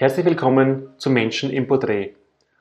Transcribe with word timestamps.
Herzlich 0.00 0.24
willkommen 0.24 0.90
zu 0.96 1.10
Menschen 1.10 1.50
im 1.50 1.66
Porträt. 1.66 2.14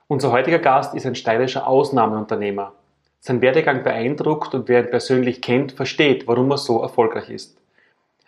Unser 0.08 0.32
heutiger 0.32 0.58
Gast 0.58 0.96
ist 0.96 1.05
ein 1.05 1.13
steirischer 1.13 1.67
Ausnahmeunternehmer. 1.67 2.74
Sein 3.20 3.44
Werdegang 3.44 3.83
beeindruckt 3.83 4.56
und 4.56 4.67
wer 4.67 4.83
ihn 4.83 4.90
persönlich 4.90 5.39
kennt, 5.39 5.73
versteht, 5.73 6.28
warum 6.28 6.50
er 6.50 6.58
so 6.58 6.81
erfolgreich 6.81 7.29
ist. 7.29 7.55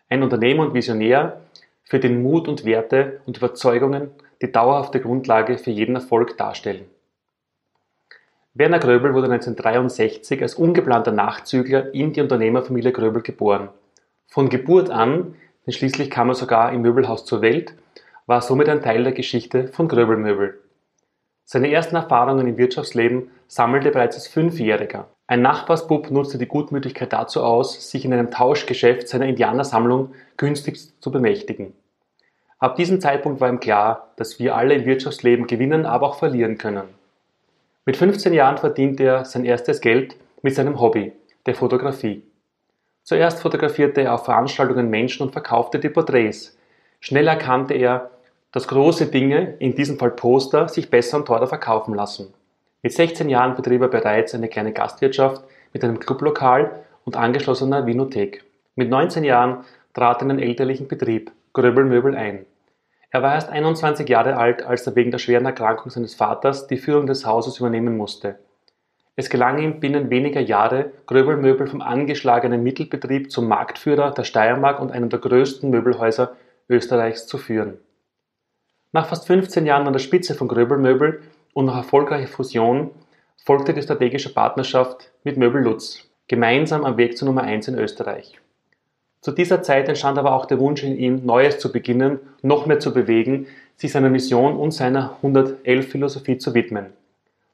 Ein 0.10 0.22
Unternehmer 0.22 0.62
und 0.62 0.76
Visionär, 0.76 1.42
für 1.86 2.00
den 2.00 2.22
Mut 2.22 2.48
und 2.48 2.66
Werte 2.66 3.22
und 3.26 3.38
Überzeugungen 3.38 4.12
die 4.44 4.52
dauerhafte 4.52 5.00
Grundlage 5.00 5.58
für 5.58 5.72
jeden 5.72 5.96
Erfolg 5.96 6.38
darstellen. 6.38 6.86
Werner 8.54 8.78
Gröbel 8.78 9.16
wurde 9.16 9.26
1963 9.26 10.40
als 10.44 10.54
ungeplanter 10.54 11.14
Nachzügler 11.14 11.96
in 11.96 12.14
die 12.14 12.22
Unternehmerfamilie 12.22 12.92
Gröbel 12.92 13.24
geboren. 13.24 13.70
Von 14.28 14.50
Geburt 14.50 14.92
an, 14.92 15.34
denn 15.66 15.74
schließlich 15.74 16.12
kam 16.12 16.30
er 16.30 16.36
sogar 16.36 16.72
im 16.74 16.84
Möbelhaus 16.84 17.26
zur 17.26 17.42
Welt, 17.42 17.74
war 18.30 18.44
somit 18.44 18.70
ein 18.70 18.84
Teil 18.84 19.04
der 19.04 19.14
Geschichte 19.14 19.70
von 19.70 19.88
Gröbel 19.88 20.16
Möbel. 20.16 20.60
Seine 21.46 21.72
ersten 21.72 21.96
Erfahrungen 21.96 22.46
im 22.46 22.60
Wirtschaftsleben 22.60 23.32
sammelte 23.48 23.90
bereits 23.90 24.18
als 24.18 24.28
Fünfjähriger. 24.28 25.08
Ein 25.26 25.42
Nachbarsbub 25.42 26.12
nutzte 26.12 26.38
die 26.38 26.46
Gutmütigkeit 26.46 27.12
dazu 27.12 27.42
aus, 27.44 27.90
sich 27.90 28.06
in 28.06 28.14
einem 28.14 28.30
Tauschgeschäft 28.30 29.10
seiner 29.10 29.26
Indianersammlung 29.26 30.14
günstig 30.38 30.78
zu 31.02 31.12
bemächtigen. 31.12 31.74
Ab 32.60 32.76
diesem 32.76 33.02
Zeitpunkt 33.02 33.42
war 33.42 33.50
ihm 33.50 33.60
klar, 33.60 34.10
dass 34.16 34.38
wir 34.38 34.56
alle 34.56 34.76
im 34.76 34.86
Wirtschaftsleben 34.86 35.48
gewinnen, 35.48 35.88
aber 35.88 36.06
auch 36.06 36.20
verlieren 36.20 36.60
können. 36.60 36.84
Mit 37.84 37.98
15 37.98 38.32
Jahren 38.32 38.60
verdiente 38.60 39.06
er 39.06 39.26
sein 39.26 39.44
erstes 39.44 39.82
Geld 39.82 40.16
mit 40.44 40.54
seinem 40.54 40.80
Hobby, 40.80 41.14
der 41.48 41.56
Fotografie. 41.56 42.22
Zuerst 43.02 43.40
fotografierte 43.40 44.02
er 44.02 44.14
auf 44.14 44.26
Veranstaltungen 44.26 44.92
Menschen 44.92 45.26
und 45.26 45.32
verkaufte 45.32 45.80
die 45.80 45.90
Porträts. 45.90 46.56
Schnell 47.00 47.28
erkannte 47.28 47.74
er, 47.74 48.12
dass 48.52 48.68
große 48.68 49.08
Dinge, 49.08 49.56
in 49.60 49.76
diesem 49.76 50.00
Fall 50.00 50.12
Poster, 50.12 50.68
sich 50.68 50.90
besser 50.90 51.18
und 51.18 51.26
teurer 51.26 51.48
verkaufen 51.48 51.94
lassen. 51.94 52.34
Mit 52.82 52.94
16 52.94 53.30
Jahren 53.30 53.56
betrieb 53.56 53.82
er 53.82 53.90
bereits 53.90 54.34
eine 54.34 54.48
kleine 54.48 54.74
Gastwirtschaft 54.74 55.44
mit 55.74 55.84
einem 55.84 56.00
Clublokal 56.00 56.84
und 57.06 57.18
angeschlossener 57.18 57.86
Vinothek. 57.86 58.44
Mit 58.76 58.90
19 58.90 59.24
Jahren 59.24 59.66
trat 59.94 60.22
er 60.22 60.26
in 60.26 60.32
einen 60.32 60.40
elterlichen 60.40 60.88
Betrieb, 60.88 61.32
Gröbelmöbel, 61.54 62.16
ein. 62.16 62.46
Er 63.12 63.24
war 63.24 63.34
erst 63.34 63.50
21 63.50 64.08
Jahre 64.08 64.38
alt, 64.38 64.64
als 64.64 64.86
er 64.86 64.96
wegen 64.96 65.12
der 65.12 65.18
schweren 65.18 65.46
Erkrankung 65.46 65.90
seines 65.90 66.16
Vaters 66.16 66.68
die 66.68 66.78
Führung 66.78 67.08
des 67.08 67.26
Hauses 67.26 67.60
übernehmen 67.60 67.98
musste. 67.98 68.38
Es 69.16 69.30
gelang 69.30 69.60
ihm 69.60 69.80
binnen 69.80 70.10
weniger 70.10 70.40
Jahre, 70.40 70.92
Gröbelmöbel 71.08 71.68
vom 71.68 71.82
angeschlagenen 71.82 72.64
Mittelbetrieb 72.64 73.32
zum 73.32 73.48
Marktführer 73.48 74.12
der 74.12 74.24
Steiermark 74.24 74.80
und 74.80 74.92
einem 74.92 75.10
der 75.10 75.20
größten 75.20 75.70
Möbelhäuser 75.70 76.38
Österreichs 76.70 77.28
zu 77.28 77.38
führen. 77.38 77.80
Nach 78.92 79.06
fast 79.08 79.28
15 79.28 79.68
Jahren 79.68 79.86
an 79.86 79.94
der 79.94 80.00
Spitze 80.00 80.34
von 80.34 80.48
Gröbelmöbel 80.48 81.22
und 81.54 81.66
nach 81.66 81.78
erfolgreicher 81.78 82.28
Fusion 82.28 82.90
folgte 83.46 83.72
die 83.72 83.84
strategische 83.84 84.34
Partnerschaft 84.34 85.12
mit 85.24 85.38
Möbel 85.38 85.62
Lutz, 85.62 86.10
gemeinsam 86.28 86.84
am 86.86 86.98
Weg 86.98 87.16
zur 87.16 87.28
Nummer 87.28 87.44
1 87.44 87.68
in 87.68 87.78
Österreich. 87.78 88.40
Zu 89.22 89.32
dieser 89.32 89.62
Zeit 89.62 89.88
entstand 89.90 90.18
aber 90.18 90.34
auch 90.34 90.48
der 90.48 90.60
Wunsch 90.60 90.82
in 90.82 90.98
ihm, 90.98 91.24
Neues 91.24 91.60
zu 91.60 91.72
beginnen, 91.72 92.20
noch 92.42 92.66
mehr 92.66 92.80
zu 92.80 92.92
bewegen, 92.92 93.46
sich 93.76 93.92
seiner 93.92 94.10
Mission 94.10 94.58
und 94.58 94.72
seiner 94.72 95.18
111-Philosophie 95.22 96.40
zu 96.40 96.56
widmen. 96.56 96.88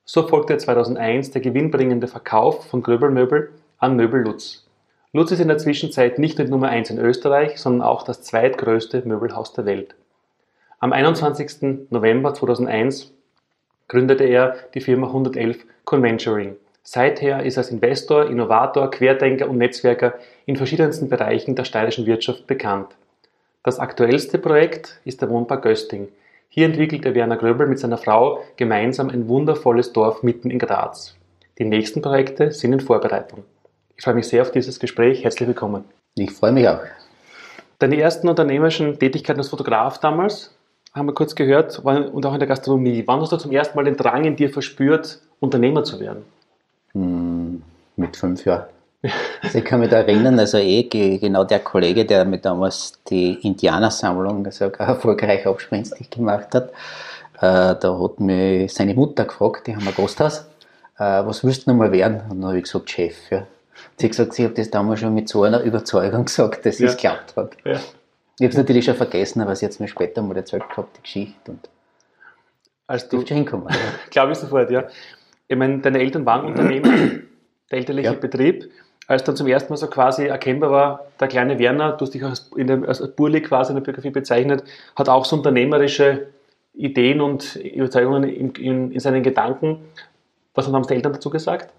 So 0.05 0.25
folgte 0.25 0.57
2001 0.57 1.31
der 1.31 1.41
gewinnbringende 1.41 2.07
Verkauf 2.07 2.65
von 2.65 2.81
Gröbelmöbel 2.81 3.49
an 3.77 3.97
Möbel 3.97 4.21
Lutz. 4.21 4.65
Lutz 5.11 5.31
ist 5.31 5.41
in 5.41 5.49
der 5.49 5.57
Zwischenzeit 5.57 6.17
nicht 6.17 6.39
nur 6.39 6.47
Nummer 6.47 6.69
1 6.69 6.91
in 6.91 6.99
Österreich, 6.99 7.57
sondern 7.57 7.85
auch 7.85 8.03
das 8.03 8.21
zweitgrößte 8.21 9.01
Möbelhaus 9.05 9.51
der 9.51 9.65
Welt. 9.65 9.95
Am 10.79 10.91
21. 10.91 11.89
November 11.89 12.33
2001 12.33 13.13
gründete 13.87 14.25
er 14.25 14.57
die 14.73 14.81
Firma 14.81 15.07
111 15.07 15.65
Conventuring. 15.85 16.57
Seither 16.83 17.43
ist 17.43 17.55
er 17.55 17.61
als 17.61 17.71
Investor, 17.71 18.25
Innovator, 18.29 18.91
Querdenker 18.91 19.49
und 19.49 19.57
Netzwerker 19.57 20.15
in 20.45 20.57
verschiedensten 20.57 21.07
Bereichen 21.07 21.55
der 21.55 21.63
steirischen 21.63 22.05
Wirtschaft 22.05 22.45
bekannt. 22.45 22.89
Das 23.63 23.79
aktuellste 23.79 24.37
Projekt 24.37 24.99
ist 25.05 25.21
der 25.21 25.29
Wohnpark 25.29 25.63
Gösting. 25.63 26.09
Hier 26.49 26.65
entwickelt 26.65 27.05
der 27.05 27.15
Werner 27.15 27.37
Gröbel 27.37 27.67
mit 27.67 27.79
seiner 27.79 27.97
Frau 27.97 28.43
gemeinsam 28.57 29.09
ein 29.09 29.27
wundervolles 29.27 29.93
Dorf 29.93 30.23
mitten 30.23 30.51
in 30.51 30.59
Graz. 30.59 31.15
Die 31.57 31.65
nächsten 31.65 32.01
Projekte 32.01 32.51
sind 32.51 32.73
in 32.73 32.81
Vorbereitung. 32.81 33.43
Ich 33.95 34.03
freue 34.03 34.15
mich 34.15 34.27
sehr 34.27 34.41
auf 34.41 34.51
dieses 34.51 34.79
Gespräch. 34.79 35.23
Herzlich 35.23 35.47
willkommen. 35.47 35.85
Ich 36.15 36.31
freue 36.31 36.51
mich 36.51 36.67
auch. 36.67 36.81
Deine 37.79 37.99
ersten 37.99 38.29
unternehmerischen 38.29 38.99
Tätigkeiten 38.99 39.39
als 39.39 39.49
Fotograf 39.49 39.99
damals, 39.99 40.54
haben 40.95 41.07
wir 41.07 41.13
kurz 41.13 41.35
gehört, 41.35 41.77
und 41.79 42.25
auch 42.25 42.33
in 42.33 42.39
der 42.39 42.47
Gastronomie. 42.47 43.03
Wann 43.05 43.19
hast 43.19 43.31
du 43.31 43.37
zum 43.37 43.51
ersten 43.51 43.75
Mal 43.75 43.83
den 43.83 43.97
Drang 43.97 44.23
in 44.23 44.37
dir 44.37 44.49
verspürt, 44.49 45.19
Unternehmer 45.41 45.83
zu 45.83 45.99
werden? 45.99 46.23
Hm, 46.93 47.61
mit 47.97 48.15
fünf 48.15 48.45
Jahren. 48.45 48.65
Also 49.43 49.59
ich 49.59 49.65
kann 49.65 49.81
mich 49.81 49.89
da 49.89 49.97
erinnern, 49.97 50.39
also 50.39 50.57
eh 50.57 50.83
genau 50.83 51.43
der 51.43 51.59
Kollege, 51.59 52.05
der 52.05 52.25
mir 52.25 52.39
damals 52.39 52.99
die 53.07 53.33
Indianersammlung 53.33 54.45
also 54.45 54.65
erfolgreich 54.65 55.45
abspenstig 55.45 56.09
gemacht 56.09 56.55
hat, 56.55 56.69
äh, 57.37 57.75
da 57.79 57.99
hat 58.01 58.19
mich 58.19 58.73
seine 58.73 58.95
Mutter 58.95 59.25
gefragt, 59.25 59.67
die 59.67 59.75
haben 59.75 59.87
ein 59.87 59.93
Gasthaus, 59.95 60.47
äh, 60.97 61.03
was 61.03 61.43
willst 61.43 61.67
du 61.67 61.71
noch 61.71 61.77
mal 61.77 61.91
werden? 61.91 62.21
Und 62.29 62.41
dann 62.41 62.47
habe 62.47 62.57
ich 62.57 62.63
gesagt, 62.63 62.89
Chef. 62.89 63.15
Ja. 63.29 63.45
Sie 63.97 64.05
hat 64.05 64.11
gesagt, 64.11 64.33
sie 64.33 64.45
hat 64.45 64.57
das 64.57 64.71
damals 64.71 65.01
schon 65.01 65.13
mit 65.13 65.29
so 65.29 65.43
einer 65.43 65.61
Überzeugung 65.61 66.25
gesagt, 66.25 66.65
dass 66.65 66.79
ja. 66.79 66.87
es 66.87 66.93
geklappt 66.95 67.35
hat. 67.35 67.51
Ja. 67.63 67.79
Ich 68.37 68.43
habe 68.43 68.51
es 68.51 68.57
natürlich 68.57 68.85
schon 68.85 68.95
vergessen, 68.95 69.41
aber 69.41 69.55
sie 69.55 69.65
hat 69.65 69.71
es 69.71 69.79
mir 69.79 69.87
später 69.87 70.21
mal 70.21 70.35
erzählt 70.35 70.69
gehabt, 70.69 70.97
die 70.97 71.01
Geschichte. 71.01 71.51
Und 71.51 71.69
als 72.87 73.07
du 73.07 73.25
schon 73.25 73.37
hinkommen. 73.37 73.73
Glaube 74.09 74.33
ich 74.33 74.37
sofort, 74.37 74.69
ja. 74.69 74.85
Ich 75.47 75.57
meine, 75.57 75.79
deine 75.79 75.99
Eltern 75.99 76.25
waren 76.25 76.45
Unternehmer, 76.45 76.89
der 77.71 77.77
elterliche 77.77 78.09
ja. 78.09 78.13
Betrieb. 78.13 78.69
Als 79.07 79.23
dann 79.23 79.35
zum 79.35 79.47
ersten 79.47 79.71
Mal 79.71 79.77
so 79.77 79.87
quasi 79.87 80.25
erkennbar 80.25 80.71
war, 80.71 81.05
der 81.19 81.27
kleine 81.27 81.59
Werner, 81.59 81.91
du 81.91 82.05
hast 82.05 82.13
dich 82.13 82.23
als, 82.23 82.51
in 82.55 82.67
der, 82.67 82.87
als 82.87 83.07
Burli 83.15 83.41
quasi 83.41 83.71
in 83.71 83.75
der 83.75 83.83
Biografie 83.83 84.09
bezeichnet, 84.09 84.63
hat 84.95 85.09
auch 85.09 85.25
so 85.25 85.35
unternehmerische 85.35 86.27
Ideen 86.73 87.21
und 87.21 87.55
Überzeugungen 87.55 88.23
in, 88.23 88.49
in, 88.55 88.91
in 88.91 88.99
seinen 88.99 89.21
Gedanken. 89.21 89.85
Was 90.55 90.67
haben 90.67 90.87
die 90.87 90.93
Eltern 90.93 91.13
dazu 91.13 91.29
gesagt? 91.29 91.71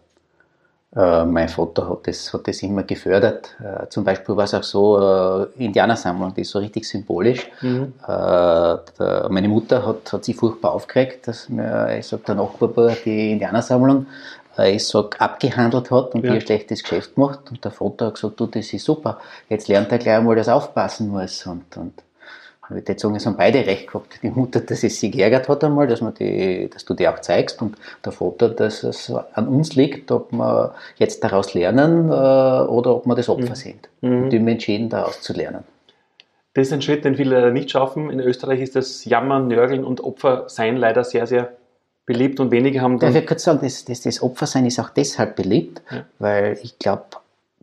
Äh, 0.97 1.25
mein 1.27 1.49
Vater 1.49 1.91
hat 1.91 2.07
das, 2.07 2.33
hat 2.33 2.49
das 2.49 2.63
immer 2.63 2.83
gefördert. 2.83 3.55
Äh, 3.61 3.87
zum 3.89 4.03
Beispiel 4.03 4.35
war 4.35 4.45
es 4.45 4.55
auch 4.55 4.63
so, 4.63 4.99
äh, 4.99 5.65
Indianersammlung, 5.65 6.33
die 6.35 6.41
ist 6.41 6.51
so 6.51 6.59
richtig 6.59 6.89
symbolisch. 6.89 7.47
Mhm. 7.61 7.93
Äh, 8.03 8.09
der, 8.09 9.27
meine 9.29 9.49
Mutter 9.49 9.85
hat, 9.87 10.11
hat 10.11 10.25
sich 10.25 10.37
furchtbar 10.37 10.73
aufgeregt, 10.73 11.29
dass 11.29 11.51
mir, 11.51 11.99
ich 11.99 12.07
sag, 12.07 12.25
der 12.25 12.37
Nachbar 12.37 12.97
die 13.05 13.33
Indianersammlung 13.33 14.07
äh, 14.57 14.77
ich 14.77 14.87
sag, 14.87 15.21
abgehandelt 15.21 15.91
hat 15.91 16.15
und 16.15 16.25
ja. 16.25 16.33
ein 16.33 16.41
schlechtes 16.41 16.83
Geschäft 16.83 17.15
gemacht. 17.15 17.41
Und 17.51 17.63
der 17.63 17.73
Vater 17.73 18.07
hat 18.07 18.15
gesagt, 18.15 18.41
du, 18.41 18.47
das 18.47 18.73
ist 18.73 18.85
super, 18.85 19.19
jetzt 19.51 19.69
lernt 19.69 19.93
er 19.93 19.99
gleich 19.99 20.17
einmal, 20.17 20.37
dass 20.37 20.47
er 20.47 20.57
aufpassen 20.57 21.09
muss. 21.09 21.47
Und, 21.47 21.77
und 21.77 21.93
ich 22.71 22.89
würde 22.89 22.99
sagen, 22.99 23.15
es 23.17 23.27
haben 23.27 23.37
beide 23.37 23.67
recht 23.67 23.87
gehabt. 23.87 24.19
Die 24.23 24.31
Mutter, 24.31 24.61
dass 24.61 24.83
es 24.83 24.99
sich 24.99 25.13
geärgert 25.13 25.49
hat 25.49 25.63
einmal, 25.63 25.87
dass, 25.87 26.01
man 26.01 26.15
die, 26.15 26.69
dass 26.73 26.85
du 26.85 26.95
die 26.95 27.07
auch 27.07 27.21
zeigst 27.21 27.63
und 27.63 27.77
der 28.05 28.13
Vater, 28.13 28.49
dass 28.49 28.83
es 28.83 29.13
an 29.35 29.49
uns 29.49 29.75
liegt, 29.77 30.11
ob 30.11 30.33
wir 30.33 30.75
jetzt 30.97 31.23
daraus 31.23 31.55
lernen 31.55 32.09
äh, 32.09 32.13
oder 32.13 32.97
ob 32.97 33.07
wir 33.07 33.15
das 33.15 33.29
Opfer 33.29 33.51
mhm. 33.51 33.55
sind. 33.55 33.89
Mhm. 34.01 34.23
Und 34.25 34.31
die 34.31 34.39
haben 34.39 34.49
entschieden, 34.49 34.89
daraus 34.89 35.21
zu 35.21 35.33
lernen. 35.33 35.65
Das 36.55 36.69
ist 36.69 36.73
ein 36.73 36.83
Schritt, 36.83 37.05
den 37.05 37.17
viele 37.17 37.53
nicht 37.53 37.71
schaffen. 37.71 38.11
In 38.11 38.19
Österreich 38.19 38.61
ist 38.61 38.77
das 38.77 39.05
Jammern, 39.05 39.47
Nörgeln 39.47 39.85
und 39.85 40.03
Opfersein 40.03 40.77
leider 40.77 41.05
sehr, 41.05 41.27
sehr 41.27 41.53
beliebt 42.07 42.41
und 42.41 42.51
wenige 42.51 42.81
haben 42.81 42.99
dann... 42.99 43.13
Ja, 43.13 43.21
ich 43.21 43.29
würde 43.29 43.41
sagen, 43.41 43.59
das, 43.63 43.85
das, 43.85 44.01
das 44.01 44.23
Opfersein 44.23 44.65
ist 44.65 44.79
auch 44.81 44.91
deshalb 44.91 45.37
beliebt, 45.37 45.83
ja. 45.91 46.05
weil 46.19 46.59
ich 46.63 46.79
glaube, 46.79 47.05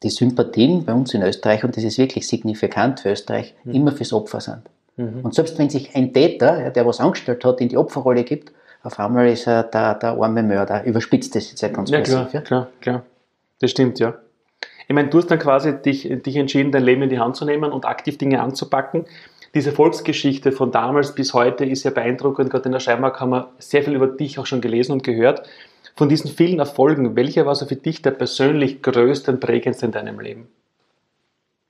die 0.03 0.09
Sympathien 0.09 0.86
bei 0.86 0.94
uns 0.94 1.13
in 1.13 1.24
Österreich, 1.24 1.63
und 1.63 1.75
das 1.75 1.84
ist 1.84 1.97
wirklich 1.97 2.28
signifikant 2.28 3.00
für 3.00 3.12
Österreich, 3.12 3.56
mhm. 3.63 3.74
immer 3.74 3.92
fürs 3.94 4.13
Opfer 4.13 4.42
sind. 4.42 4.62
Mhm. 4.98 5.22
Und 5.24 5.34
selbst 5.34 5.58
wenn 5.58 5.70
sich 5.70 5.96
ein 5.96 6.14
Täter, 6.14 6.70
der 6.70 6.86
was 6.86 7.00
angestellt 7.00 7.44
hat, 7.46 7.62
in 7.62 7.69
die 7.69 7.78
Opferrolle 7.78 8.24
gibt, 8.24 8.51
auf 8.84 9.00
einmal 9.00 9.30
ist 9.30 9.48
er 9.48 9.63
der, 9.63 9.95
der 9.95 10.12
arme 10.12 10.44
Mörder. 10.44 10.84
Überspitzt 10.84 11.36
das 11.36 11.50
jetzt 11.50 11.62
ja 11.62 11.69
ganz 11.69 11.90
ja, 11.90 12.01
klar, 12.01 12.30
ja? 12.34 12.42
klar, 12.42 12.68
klar. 12.81 13.04
Das 13.60 13.72
stimmt, 13.72 14.00
ja. 14.00 14.16
Ich 14.88 14.94
meine, 14.94 15.07
du 15.07 15.18
hast 15.18 15.31
dann 15.31 15.40
quasi 15.40 15.74
dich, 15.81 16.10
dich 16.22 16.36
entschieden, 16.36 16.72
dein 16.72 16.84
Leben 16.84 17.01
in 17.04 17.10
die 17.10 17.19
Hand 17.19 17.38
zu 17.38 17.45
nehmen 17.45 17.72
und 17.72 17.86
aktiv 17.86 18.18
Dinge 18.18 18.42
anzupacken. 18.42 19.06
Diese 19.56 19.72
Volksgeschichte 19.72 20.51
von 20.51 20.72
damals 20.72 21.16
bis 21.16 21.34
heute 21.34 21.63
ist 21.63 21.84
ja 21.84 21.92
beeindruckend. 21.92 22.50
Gerade 22.50 22.66
in 22.66 22.74
der 22.74 22.80
Scheimark 22.80 23.22
haben 23.22 23.30
wir 23.30 23.51
sehr 23.60 23.84
viel 23.84 23.94
über 23.94 24.07
dich 24.07 24.39
auch 24.39 24.46
schon 24.46 24.62
gelesen 24.62 24.92
und 24.92 25.04
gehört. 25.04 25.48
Von 25.96 26.10
diesen 26.10 26.30
vielen 26.30 26.60
Erfolgen, 26.60 27.16
welcher 27.16 27.46
war 27.46 27.56
so 27.56 27.66
für 27.66 27.75
dich 27.75 28.01
der 28.01 28.12
persönlich 28.12 28.81
größte 28.81 29.31
und 29.31 29.39
prägendste 29.39 29.86
in 29.86 29.92
deinem 29.92 30.19
Leben? 30.19 30.48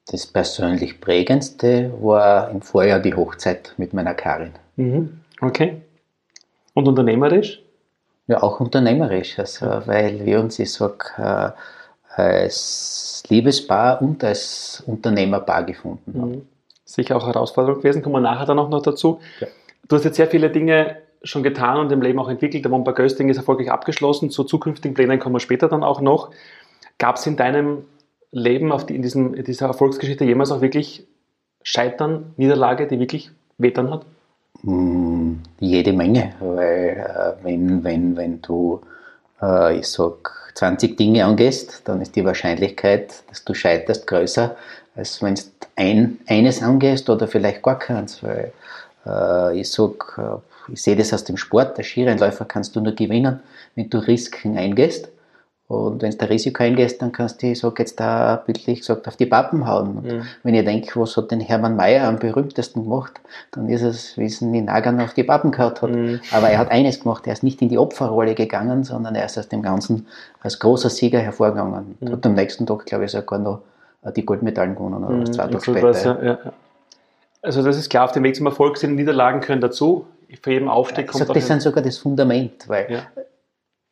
Das 0.07 0.27
persönlich 0.27 0.99
prägendste 0.99 1.93
war 2.01 2.49
im 2.49 2.61
Vorjahr 2.61 2.99
die 2.99 3.13
Hochzeit 3.13 3.73
mit 3.77 3.93
meiner 3.93 4.13
Karin. 4.13 4.51
Mhm. 4.75 5.21
Okay. 5.39 5.81
Und 6.73 6.87
unternehmerisch? 6.87 7.61
Ja, 8.27 8.41
auch 8.43 8.59
unternehmerisch. 8.59 9.39
Also, 9.39 9.65
weil 9.85 10.25
wir 10.25 10.39
uns, 10.39 10.59
ich 10.59 10.71
sag, 10.71 11.13
äh, 11.17 11.51
als 12.15 13.23
Liebespaar 13.29 14.01
und 14.01 14.23
als 14.23 14.83
Unternehmerpaar 14.85 15.63
gefunden 15.63 16.21
haben. 16.21 16.31
Mhm. 16.31 16.47
Sicher 16.85 17.15
auch 17.15 17.25
Herausforderung 17.25 17.79
gewesen, 17.79 18.01
kommen 18.03 18.15
wir 18.15 18.21
nachher 18.21 18.45
dann 18.45 18.59
auch 18.59 18.69
noch 18.69 18.81
dazu. 18.81 19.19
Ja. 19.39 19.47
Du 19.87 19.95
hast 19.95 20.03
jetzt 20.03 20.17
sehr 20.17 20.27
viele 20.27 20.49
Dinge 20.49 20.97
schon 21.23 21.43
getan 21.43 21.79
und 21.79 21.91
im 21.91 22.01
Leben 22.01 22.19
auch 22.19 22.29
entwickelt. 22.29 22.65
Der 22.65 22.71
Womper 22.71 22.93
Gösting 22.93 23.29
ist 23.29 23.37
erfolgreich 23.37 23.71
abgeschlossen. 23.71 24.29
Zu 24.29 24.43
zukünftigen 24.43 24.93
Plänen 24.93 25.19
kommen 25.19 25.35
wir 25.35 25.39
später 25.39 25.69
dann 25.69 25.83
auch 25.83 26.01
noch. 26.01 26.31
Gab 26.99 27.15
es 27.15 27.25
in 27.25 27.37
deinem 27.37 27.85
Leben, 28.33 28.71
auf 28.71 28.85
die, 28.85 28.95
in, 28.95 29.01
diesem, 29.01 29.33
in 29.33 29.43
dieser 29.43 29.67
Erfolgsgeschichte 29.67 30.25
jemals 30.25 30.51
auch 30.51 30.61
wirklich 30.61 31.07
Scheitern, 31.61 32.33
Niederlage, 32.35 32.87
die 32.87 32.99
wirklich 32.99 33.31
wehtan 33.57 33.89
hat? 33.89 34.05
Hm, 34.61 35.39
jede 35.59 35.93
Menge, 35.93 36.33
weil 36.39 36.97
äh, 36.97 37.43
wenn, 37.43 37.83
wenn, 37.83 38.17
wenn 38.17 38.41
du, 38.41 38.81
äh, 39.41 39.77
ich 39.77 39.87
sag, 39.87 40.43
20 40.55 40.97
Dinge 40.97 41.25
angehst, 41.25 41.81
dann 41.85 42.01
ist 42.01 42.15
die 42.15 42.25
Wahrscheinlichkeit, 42.25 43.23
dass 43.29 43.43
du 43.43 43.53
scheiterst, 43.53 44.05
größer, 44.07 44.55
als 44.95 45.21
wenn 45.21 45.35
du 45.35 45.41
ein, 45.75 46.19
eines 46.27 46.61
angehst 46.61 47.09
oder 47.09 47.27
vielleicht 47.27 47.63
gar 47.63 47.79
keins. 47.79 48.21
Weil 48.23 48.51
äh, 49.05 49.59
ich 49.59 49.71
sag, 49.71 50.19
äh, 50.19 50.71
ich 50.71 50.81
sehe 50.81 50.95
das 50.95 51.13
aus 51.13 51.23
dem 51.23 51.37
Sport, 51.37 51.77
der 51.77 51.83
Skirennläufer 51.83 52.45
kannst 52.45 52.75
du 52.75 52.81
nur 52.81 52.93
gewinnen, 52.93 53.39
wenn 53.75 53.89
du 53.89 53.97
Risiken 53.97 54.57
eingehst. 54.57 55.09
Und 55.67 56.01
wenn 56.01 56.11
du 56.11 56.17
da 56.17 56.25
Risiko 56.25 56.61
eingehst, 56.61 57.01
dann 57.01 57.11
kannst 57.11 57.41
du, 57.41 57.47
ich 57.47 57.59
sag 57.59 57.79
jetzt 57.79 57.99
da 57.99 58.35
bildlich 58.35 58.79
gesagt, 58.79 59.07
auf 59.07 59.15
die 59.15 59.25
Pappen 59.25 59.65
hauen. 59.65 59.97
Und 59.97 60.05
mhm. 60.05 60.21
wenn 60.43 60.53
ihr 60.53 60.63
denkt, 60.63 60.95
was 60.97 61.15
hat 61.15 61.31
denn 61.31 61.39
Hermann 61.39 61.75
Mayer 61.75 62.07
am 62.07 62.19
berühmtesten 62.19 62.83
gemacht, 62.83 63.13
dann 63.51 63.69
ist 63.69 63.81
es, 63.81 64.17
wie 64.17 64.25
es 64.25 64.41
in 64.41 64.65
Nagern 64.65 64.99
auf 64.99 65.13
die 65.13 65.23
Pappen 65.23 65.51
gehabt 65.51 65.81
hat. 65.81 65.91
Mhm. 65.91 66.19
Aber 66.31 66.49
er 66.49 66.59
hat 66.59 66.69
eines 66.69 66.99
gemacht, 66.99 67.25
er 67.27 67.33
ist 67.33 67.43
nicht 67.43 67.61
in 67.61 67.69
die 67.69 67.77
Opferrolle 67.77 68.35
gegangen, 68.35 68.83
sondern 68.83 69.15
er 69.15 69.25
ist 69.25 69.37
aus 69.37 69.47
dem 69.47 69.61
Ganzen 69.61 70.07
als 70.41 70.59
großer 70.59 70.89
Sieger 70.89 71.19
hervorgegangen. 71.19 71.95
Mhm. 71.99 72.11
Hat 72.11 72.25
am 72.25 72.33
nächsten 72.33 72.65
Tag, 72.65 72.85
glaube 72.85 73.05
ich, 73.05 73.11
sogar 73.11 73.39
noch 73.39 73.61
die 74.15 74.25
Goldmedaillen 74.25 74.75
gewonnen 74.75 75.03
oder 75.03 75.15
mhm. 75.15 75.31
zwei 75.31 75.47
Tage 75.47 75.61
später. 75.61 76.23
Ja, 76.23 76.23
ja. 76.23 76.53
Also 77.41 77.63
das 77.63 77.77
ist 77.77 77.89
klar, 77.89 78.05
auf 78.05 78.11
dem 78.11 78.23
Weg 78.23 78.35
zum 78.35 78.45
Erfolg 78.45 78.77
sind 78.77 78.95
Niederlagen 78.95 79.41
können 79.41 79.61
dazu. 79.61 80.07
Für 80.41 80.51
jeden 80.51 80.67
Aufstieg 80.67 81.07
kommt 81.07 81.25
sag, 81.25 81.33
Das 81.33 81.47
sind 81.47 81.61
sogar 81.61 81.83
das 81.83 81.97
Fundament, 81.97 82.67
weil 82.67 82.91
ja. 82.91 82.99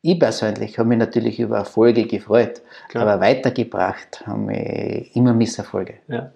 Ich 0.03 0.19
persönlich 0.19 0.79
habe 0.79 0.89
mich 0.89 0.97
natürlich 0.97 1.39
über 1.39 1.57
Erfolge 1.57 2.07
gefreut, 2.07 2.61
Klar. 2.89 3.07
aber 3.07 3.21
weitergebracht 3.21 4.25
haben 4.25 4.45
mich 4.45 5.15
immer 5.15 5.33
Misserfolge. 5.33 5.95
Ja. 6.07 6.31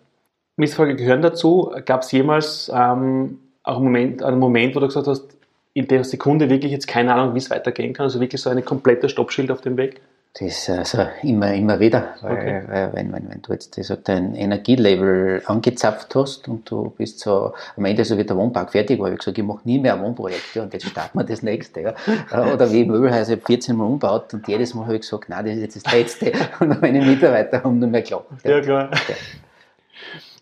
Misserfolge 0.55 0.95
gehören 0.95 1.21
dazu. 1.21 1.71
Gab 1.85 2.01
es 2.03 2.11
jemals 2.11 2.71
ähm, 2.73 3.39
auch 3.63 3.77
einen 3.77 3.85
Moment, 3.85 4.23
einen 4.23 4.39
Moment, 4.39 4.75
wo 4.75 4.79
du 4.79 4.87
gesagt 4.87 5.07
hast, 5.07 5.35
in 5.73 5.87
der 5.87 6.03
Sekunde 6.03 6.49
wirklich 6.49 6.71
jetzt 6.71 6.87
keine 6.87 7.13
Ahnung, 7.13 7.33
wie 7.33 7.39
es 7.39 7.49
weitergehen 7.49 7.93
kann? 7.93 8.05
Also 8.05 8.21
wirklich 8.21 8.41
so 8.41 8.49
eine 8.49 8.61
komplette 8.61 9.09
Stoppschild 9.09 9.51
auf 9.51 9.61
dem 9.61 9.77
Weg? 9.77 9.99
Das 10.37 10.49
ist 10.49 10.69
also 10.69 11.07
immer, 11.23 11.53
immer 11.53 11.79
wieder, 11.79 12.15
weil, 12.19 12.33
okay. 12.33 12.63
weil 12.67 12.93
wenn, 12.93 13.13
wenn, 13.13 13.29
wenn 13.29 13.41
du 13.41 13.53
jetzt 13.53 13.77
das, 13.77 13.97
dein 14.03 14.35
Energielevel 14.35 15.41
angezapft 15.45 16.13
hast 16.13 16.49
und 16.49 16.69
du 16.69 16.89
bist 16.89 17.21
so 17.21 17.53
am 17.77 17.85
Ende 17.85 18.03
so 18.03 18.17
wie 18.17 18.25
der 18.25 18.35
Wohnpark 18.35 18.73
fertig 18.73 18.99
war, 18.99 19.09
ich 19.13 19.19
gesagt, 19.19 19.37
ich 19.37 19.45
mache 19.45 19.61
nie 19.63 19.79
mehr 19.79 19.97
Wohnprojekte 19.97 20.61
und 20.61 20.73
jetzt 20.73 20.87
starten 20.87 21.17
wir 21.17 21.23
das 21.23 21.41
nächste. 21.41 21.81
Ja. 21.81 22.53
Oder 22.53 22.69
wie 22.69 22.83
Möbelhäuser, 22.83 23.35
ich 23.35 23.39
habe 23.39 23.45
14 23.45 23.77
Mal 23.77 23.85
umgebaut 23.85 24.33
und 24.33 24.45
jedes 24.45 24.73
Mal 24.73 24.83
habe 24.83 24.95
ich 24.95 25.01
gesagt, 25.03 25.29
nein, 25.29 25.45
das 25.45 25.55
ist 25.55 25.61
jetzt 25.61 25.85
das 25.85 25.93
letzte 25.93 26.33
und 26.59 26.81
meine 26.81 26.99
Mitarbeiter 26.99 27.63
haben 27.63 27.79
nur 27.79 27.87
mehr 27.87 28.01
geglaubt. 28.01 28.29
Ja, 28.43 28.51
ja 28.51 28.61
klar. 28.61 28.91
Ja. 28.91 29.15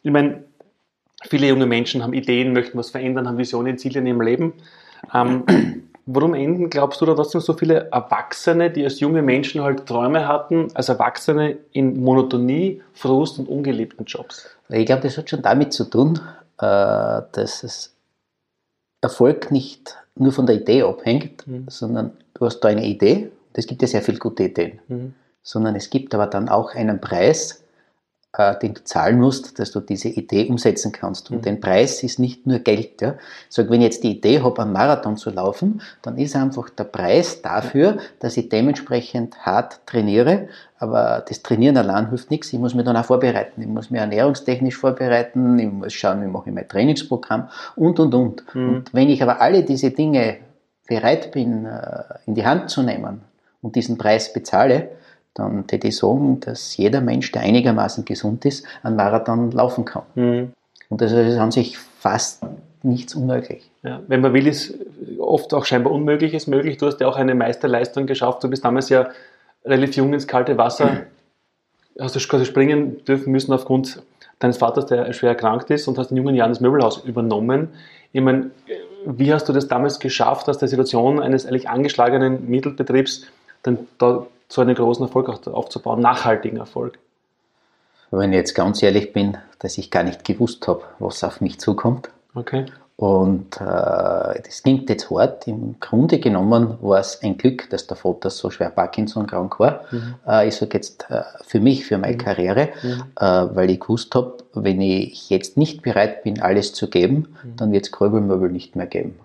Ich 0.01 0.11
meine, 0.11 0.43
viele 1.29 1.47
junge 1.47 1.67
Menschen 1.67 2.01
haben 2.01 2.13
Ideen, 2.13 2.53
möchten 2.53 2.79
was 2.79 2.89
verändern, 2.89 3.27
haben 3.27 3.37
Visionen, 3.37 3.77
Ziele 3.77 3.99
in 3.99 4.07
ihrem 4.07 4.21
Leben. 4.21 4.53
Ähm, 5.13 5.43
Warum 6.05 6.33
enden, 6.33 6.69
glaubst 6.69 6.99
du, 6.99 7.05
da 7.05 7.13
trotzdem 7.13 7.39
so 7.39 7.53
viele 7.53 7.89
Erwachsene, 7.91 8.69
die 8.69 8.83
als 8.83 8.99
junge 8.99 9.21
Menschen 9.21 9.61
halt 9.61 9.85
Träume 9.85 10.27
hatten, 10.27 10.67
als 10.73 10.89
Erwachsene 10.89 11.57
in 11.71 12.03
Monotonie, 12.03 12.81
Frust 12.93 13.39
und 13.39 13.47
ungeliebten 13.47 14.05
Jobs? 14.05 14.49
Ich 14.67 14.85
glaube, 14.85 15.03
das 15.03 15.17
hat 15.17 15.29
schon 15.29 15.41
damit 15.41 15.71
zu 15.71 15.85
tun, 15.85 16.19
äh, 16.59 17.21
dass 17.31 17.63
es 17.63 17.95
Erfolg 19.01 19.51
nicht 19.51 19.97
nur 20.15 20.31
von 20.31 20.45
der 20.45 20.55
Idee 20.55 20.83
abhängt, 20.83 21.47
mhm. 21.47 21.65
sondern 21.69 22.11
du 22.33 22.45
hast 22.45 22.59
da 22.59 22.69
eine 22.69 22.85
Idee, 22.85 23.31
es 23.53 23.67
gibt 23.67 23.81
ja 23.81 23.87
sehr 23.87 24.01
viele 24.01 24.17
gute 24.17 24.43
Ideen, 24.43 24.79
mhm. 24.87 25.13
sondern 25.41 25.75
es 25.75 25.89
gibt 25.89 26.13
aber 26.13 26.27
dann 26.27 26.49
auch 26.49 26.75
einen 26.75 26.99
Preis, 26.99 27.62
den 28.35 28.73
du 28.73 28.83
zahlen 28.83 29.19
musst, 29.19 29.59
dass 29.59 29.71
du 29.71 29.79
diese 29.79 30.09
Idee 30.09 30.47
umsetzen 30.49 30.91
kannst. 30.91 31.29
Und 31.29 31.37
mhm. 31.37 31.41
den 31.43 31.59
Preis 31.61 32.01
ist 32.01 32.17
nicht 32.17 32.47
nur 32.47 32.59
Geld. 32.59 32.99
Ja. 32.99 33.15
Sag, 33.47 33.69
wenn 33.69 33.81
ich 33.81 33.85
jetzt 33.85 34.03
die 34.03 34.17
Idee 34.17 34.41
habe, 34.41 34.59
einen 34.63 34.71
Marathon 34.71 35.17
zu 35.17 35.29
laufen, 35.29 35.81
dann 36.01 36.17
ist 36.17 36.35
einfach 36.35 36.71
der 36.71 36.85
Preis 36.85 37.43
dafür, 37.43 37.97
dass 38.19 38.35
ich 38.35 38.49
dementsprechend 38.49 39.37
hart 39.45 39.85
trainiere. 39.85 40.47
Aber 40.79 41.23
das 41.27 41.43
Trainieren 41.43 41.77
allein 41.77 42.09
hilft 42.09 42.31
nichts. 42.31 42.51
Ich 42.51 42.59
muss 42.59 42.73
mich 42.73 42.85
dann 42.85 42.97
auch 42.97 43.05
vorbereiten. 43.05 43.61
Ich 43.61 43.67
muss 43.67 43.91
mich 43.91 44.01
ernährungstechnisch 44.01 44.77
vorbereiten. 44.77 45.59
Ich 45.59 45.71
muss 45.71 45.93
schauen, 45.93 46.23
wie 46.23 46.27
mache 46.27 46.49
ich 46.49 46.55
mein 46.55 46.67
Trainingsprogramm 46.67 47.49
und, 47.75 47.99
und, 47.99 48.15
und. 48.15 48.55
Mhm. 48.55 48.69
Und 48.69 48.93
wenn 48.95 49.09
ich 49.09 49.21
aber 49.21 49.41
alle 49.41 49.61
diese 49.63 49.91
Dinge 49.91 50.37
bereit 50.87 51.31
bin, 51.31 51.65
äh, 51.65 52.03
in 52.25 52.33
die 52.33 52.45
Hand 52.45 52.71
zu 52.71 52.81
nehmen 52.81 53.21
und 53.61 53.75
diesen 53.75 53.99
Preis 53.99 54.33
bezahle, 54.33 54.89
dann 55.33 55.65
würde 55.69 55.87
ich 55.87 55.97
sagen, 55.97 56.39
dass 56.41 56.77
jeder 56.77 57.01
Mensch, 57.01 57.31
der 57.31 57.41
einigermaßen 57.41 58.05
gesund 58.05 58.45
ist, 58.45 58.65
einen 58.83 58.95
Marathon 58.95 59.51
laufen 59.51 59.85
kann. 59.85 60.03
Mhm. 60.15 60.51
Und 60.89 61.01
das 61.01 61.11
ist 61.11 61.37
an 61.37 61.51
sich 61.51 61.77
fast 61.77 62.43
nichts 62.83 63.15
unmöglich. 63.15 63.69
Ja, 63.81 64.01
wenn 64.07 64.21
man 64.21 64.33
will, 64.33 64.45
ist 64.45 64.75
oft 65.17 65.53
auch 65.53 65.65
scheinbar 65.65 65.93
Unmögliches 65.93 66.47
möglich. 66.47 66.77
Du 66.77 66.85
hast 66.85 66.99
ja 66.99 67.07
auch 67.07 67.15
eine 67.15 67.33
Meisterleistung 67.33 68.05
geschafft. 68.05 68.43
Du 68.43 68.49
bist 68.49 68.63
damals 68.63 68.89
ja 68.89 69.09
relativ 69.65 69.95
jung 69.95 70.13
ins 70.13 70.27
kalte 70.27 70.57
Wasser, 70.57 70.85
mhm. 70.91 70.99
hast 71.99 72.15
du 72.15 72.19
quasi 72.19 72.45
springen 72.45 73.03
dürfen 73.05 73.31
müssen 73.31 73.53
aufgrund 73.53 74.01
deines 74.39 74.57
Vaters, 74.57 74.87
der 74.87 75.13
schwer 75.13 75.29
erkrankt 75.29 75.69
ist 75.69 75.87
und 75.87 75.97
hast 75.97 76.11
in 76.11 76.17
jungen 76.17 76.35
Jahren 76.35 76.51
das 76.51 76.59
Möbelhaus 76.59 76.97
übernommen. 77.05 77.69
Ich 78.11 78.21
meine, 78.21 78.51
wie 79.05 79.33
hast 79.33 79.47
du 79.47 79.53
das 79.53 79.67
damals 79.67 79.99
geschafft, 79.99 80.49
aus 80.49 80.57
der 80.57 80.67
Situation 80.67 81.21
eines 81.21 81.45
eigentlich 81.45 81.69
angeschlagenen 81.69 82.49
Mittelbetriebs 82.49 83.25
dann 83.63 83.79
da 83.97 84.27
so 84.47 84.61
einen 84.61 84.75
großen 84.75 85.05
Erfolg 85.05 85.29
aufzubauen, 85.47 86.01
nachhaltigen 86.01 86.57
Erfolg? 86.57 86.99
Wenn 88.11 88.31
ich 88.31 88.37
jetzt 88.37 88.53
ganz 88.53 88.83
ehrlich 88.83 89.11
bin, 89.11 89.37
dass 89.59 89.77
ich 89.77 89.89
gar 89.89 90.03
nicht 90.03 90.23
gewusst 90.23 90.67
habe, 90.67 90.83
was 90.99 91.23
auf 91.23 91.41
mich 91.41 91.59
zukommt. 91.59 92.09
Okay. 92.35 92.65
Und 92.95 93.59
äh, 93.59 93.61
das 93.61 94.61
klingt 94.61 94.87
jetzt 94.89 95.09
hart. 95.09 95.47
Im 95.47 95.79
Grunde 95.79 96.19
genommen 96.19 96.77
war 96.81 96.99
es 96.99 97.21
ein 97.23 97.37
Glück, 97.37 97.69
dass 97.71 97.87
der 97.87 97.97
Vater 97.97 98.29
so 98.29 98.51
schwer 98.51 98.69
Parkinson 98.69 99.25
krank 99.25 99.59
war. 99.59 99.81
Mhm. 99.89 100.15
Äh, 100.27 100.47
ich 100.47 100.55
sage 100.55 100.77
jetzt 100.77 101.09
äh, 101.09 101.23
für 101.43 101.59
mich, 101.59 101.85
für 101.85 101.97
meine 101.97 102.13
mhm. 102.13 102.19
Karriere, 102.19 102.69
mhm. 102.83 103.03
Äh, 103.19 103.55
weil 103.55 103.71
ich 103.71 103.79
gewusst 103.79 104.13
habe, 104.13 104.37
wenn 104.53 104.79
ich 104.79 105.29
jetzt 105.29 105.57
nicht 105.57 105.81
bereit 105.81 106.23
bin, 106.23 106.39
alles 106.39 106.73
zu 106.73 106.87
geben, 106.89 107.35
mhm. 107.43 107.55
dann 107.57 107.71
wird 107.71 107.85
es 107.85 107.91
Gröbelmöbel 107.91 108.51
nicht 108.51 108.75
mehr 108.75 108.87
geben. 108.87 109.19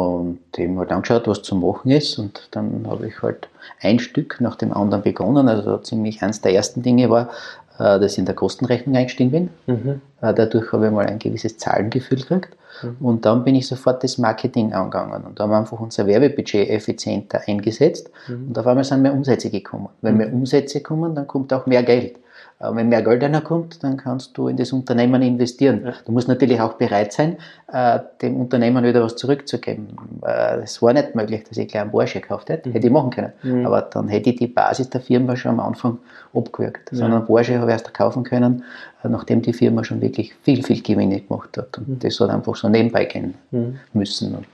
Und 0.00 0.58
eben 0.58 0.78
halt 0.78 0.92
angeschaut, 0.92 1.28
was 1.28 1.42
zu 1.42 1.54
machen 1.56 1.90
ist. 1.90 2.18
Und 2.18 2.48
dann 2.52 2.86
habe 2.88 3.08
ich 3.08 3.22
halt 3.22 3.48
ein 3.80 3.98
Stück 3.98 4.40
nach 4.40 4.56
dem 4.56 4.72
anderen 4.72 5.02
begonnen. 5.02 5.48
Also 5.48 5.78
ziemlich 5.78 6.22
eins 6.22 6.40
der 6.40 6.54
ersten 6.54 6.82
Dinge 6.82 7.10
war, 7.10 7.30
äh, 7.78 7.98
dass 8.00 8.12
ich 8.12 8.18
in 8.18 8.26
der 8.26 8.34
Kostenrechnung 8.34 8.96
eingestiegen 8.96 9.30
bin. 9.30 9.50
Mhm. 9.66 10.00
Äh, 10.20 10.34
dadurch 10.34 10.72
habe 10.72 10.86
ich 10.86 10.92
mal 10.92 11.06
ein 11.06 11.18
gewisses 11.18 11.58
Zahlengefühl 11.58 12.18
gekriegt. 12.18 12.56
Mhm. 12.82 12.96
Und 13.00 13.24
dann 13.24 13.44
bin 13.44 13.54
ich 13.54 13.66
sofort 13.66 14.02
das 14.04 14.18
Marketing 14.18 14.72
angegangen. 14.72 15.24
Und 15.24 15.38
da 15.38 15.44
haben 15.44 15.50
wir 15.50 15.58
einfach 15.58 15.80
unser 15.80 16.06
Werbebudget 16.06 16.68
effizienter 16.68 17.40
eingesetzt. 17.46 18.10
Mhm. 18.28 18.48
Und 18.48 18.58
auf 18.58 18.66
einmal 18.66 18.84
sind 18.84 19.02
mehr 19.02 19.12
Umsätze 19.12 19.50
gekommen. 19.50 19.88
Wenn 20.00 20.16
mehr 20.16 20.32
Umsätze 20.32 20.80
kommen, 20.82 21.14
dann 21.14 21.26
kommt 21.26 21.52
auch 21.52 21.66
mehr 21.66 21.82
Geld. 21.82 22.16
Äh, 22.60 22.74
wenn 22.74 22.88
mehr 22.88 23.02
Geld 23.02 23.22
reinkommt, 23.22 23.82
dann 23.82 23.96
kannst 23.96 24.36
du 24.36 24.48
in 24.48 24.56
das 24.56 24.72
Unternehmen 24.72 25.22
investieren. 25.22 25.82
Ja. 25.84 25.94
Du 26.04 26.12
musst 26.12 26.28
natürlich 26.28 26.60
auch 26.60 26.74
bereit 26.74 27.12
sein, 27.12 27.36
äh, 27.72 27.98
dem 28.22 28.36
Unternehmen 28.36 28.84
wieder 28.84 29.02
was 29.02 29.16
zurückzugeben. 29.16 29.96
Äh, 30.24 30.60
es 30.60 30.80
war 30.82 30.92
nicht 30.92 31.14
möglich, 31.14 31.44
dass 31.44 31.56
ich 31.56 31.68
gleich 31.68 31.82
einen 31.82 31.90
Porsche 31.90 32.20
gekauft 32.20 32.50
hätte. 32.50 32.68
Mhm. 32.68 32.72
Hätte 32.74 32.86
ich 32.86 32.92
machen 32.92 33.10
können. 33.10 33.32
Mhm. 33.42 33.66
Aber 33.66 33.82
dann 33.82 34.08
hätte 34.08 34.30
ich 34.30 34.36
die 34.36 34.46
Basis 34.46 34.90
der 34.90 35.00
Firma 35.00 35.36
schon 35.36 35.52
am 35.52 35.60
Anfang 35.60 35.98
abgewürgt. 36.34 36.92
Ja. 36.92 36.98
Sondern 36.98 37.24
Porsche 37.24 37.58
habe 37.58 37.70
ich 37.70 37.72
erst 37.72 37.92
kaufen 37.94 38.24
können, 38.24 38.62
nachdem 39.08 39.42
die 39.42 39.52
Firma 39.52 39.84
schon 39.84 40.00
wirklich 40.00 40.34
viel, 40.42 40.62
viel 40.62 40.82
Gewinne 40.82 41.20
gemacht 41.20 41.56
hat. 41.56 41.78
Und 41.78 41.88
mhm. 41.88 41.98
das 42.00 42.20
hat 42.20 42.30
einfach 42.30 42.56
so 42.56 42.68
nebenbei 42.68 43.04
gehen 43.04 43.34
mhm. 43.50 43.78
müssen 43.92 44.34
und 44.34 44.46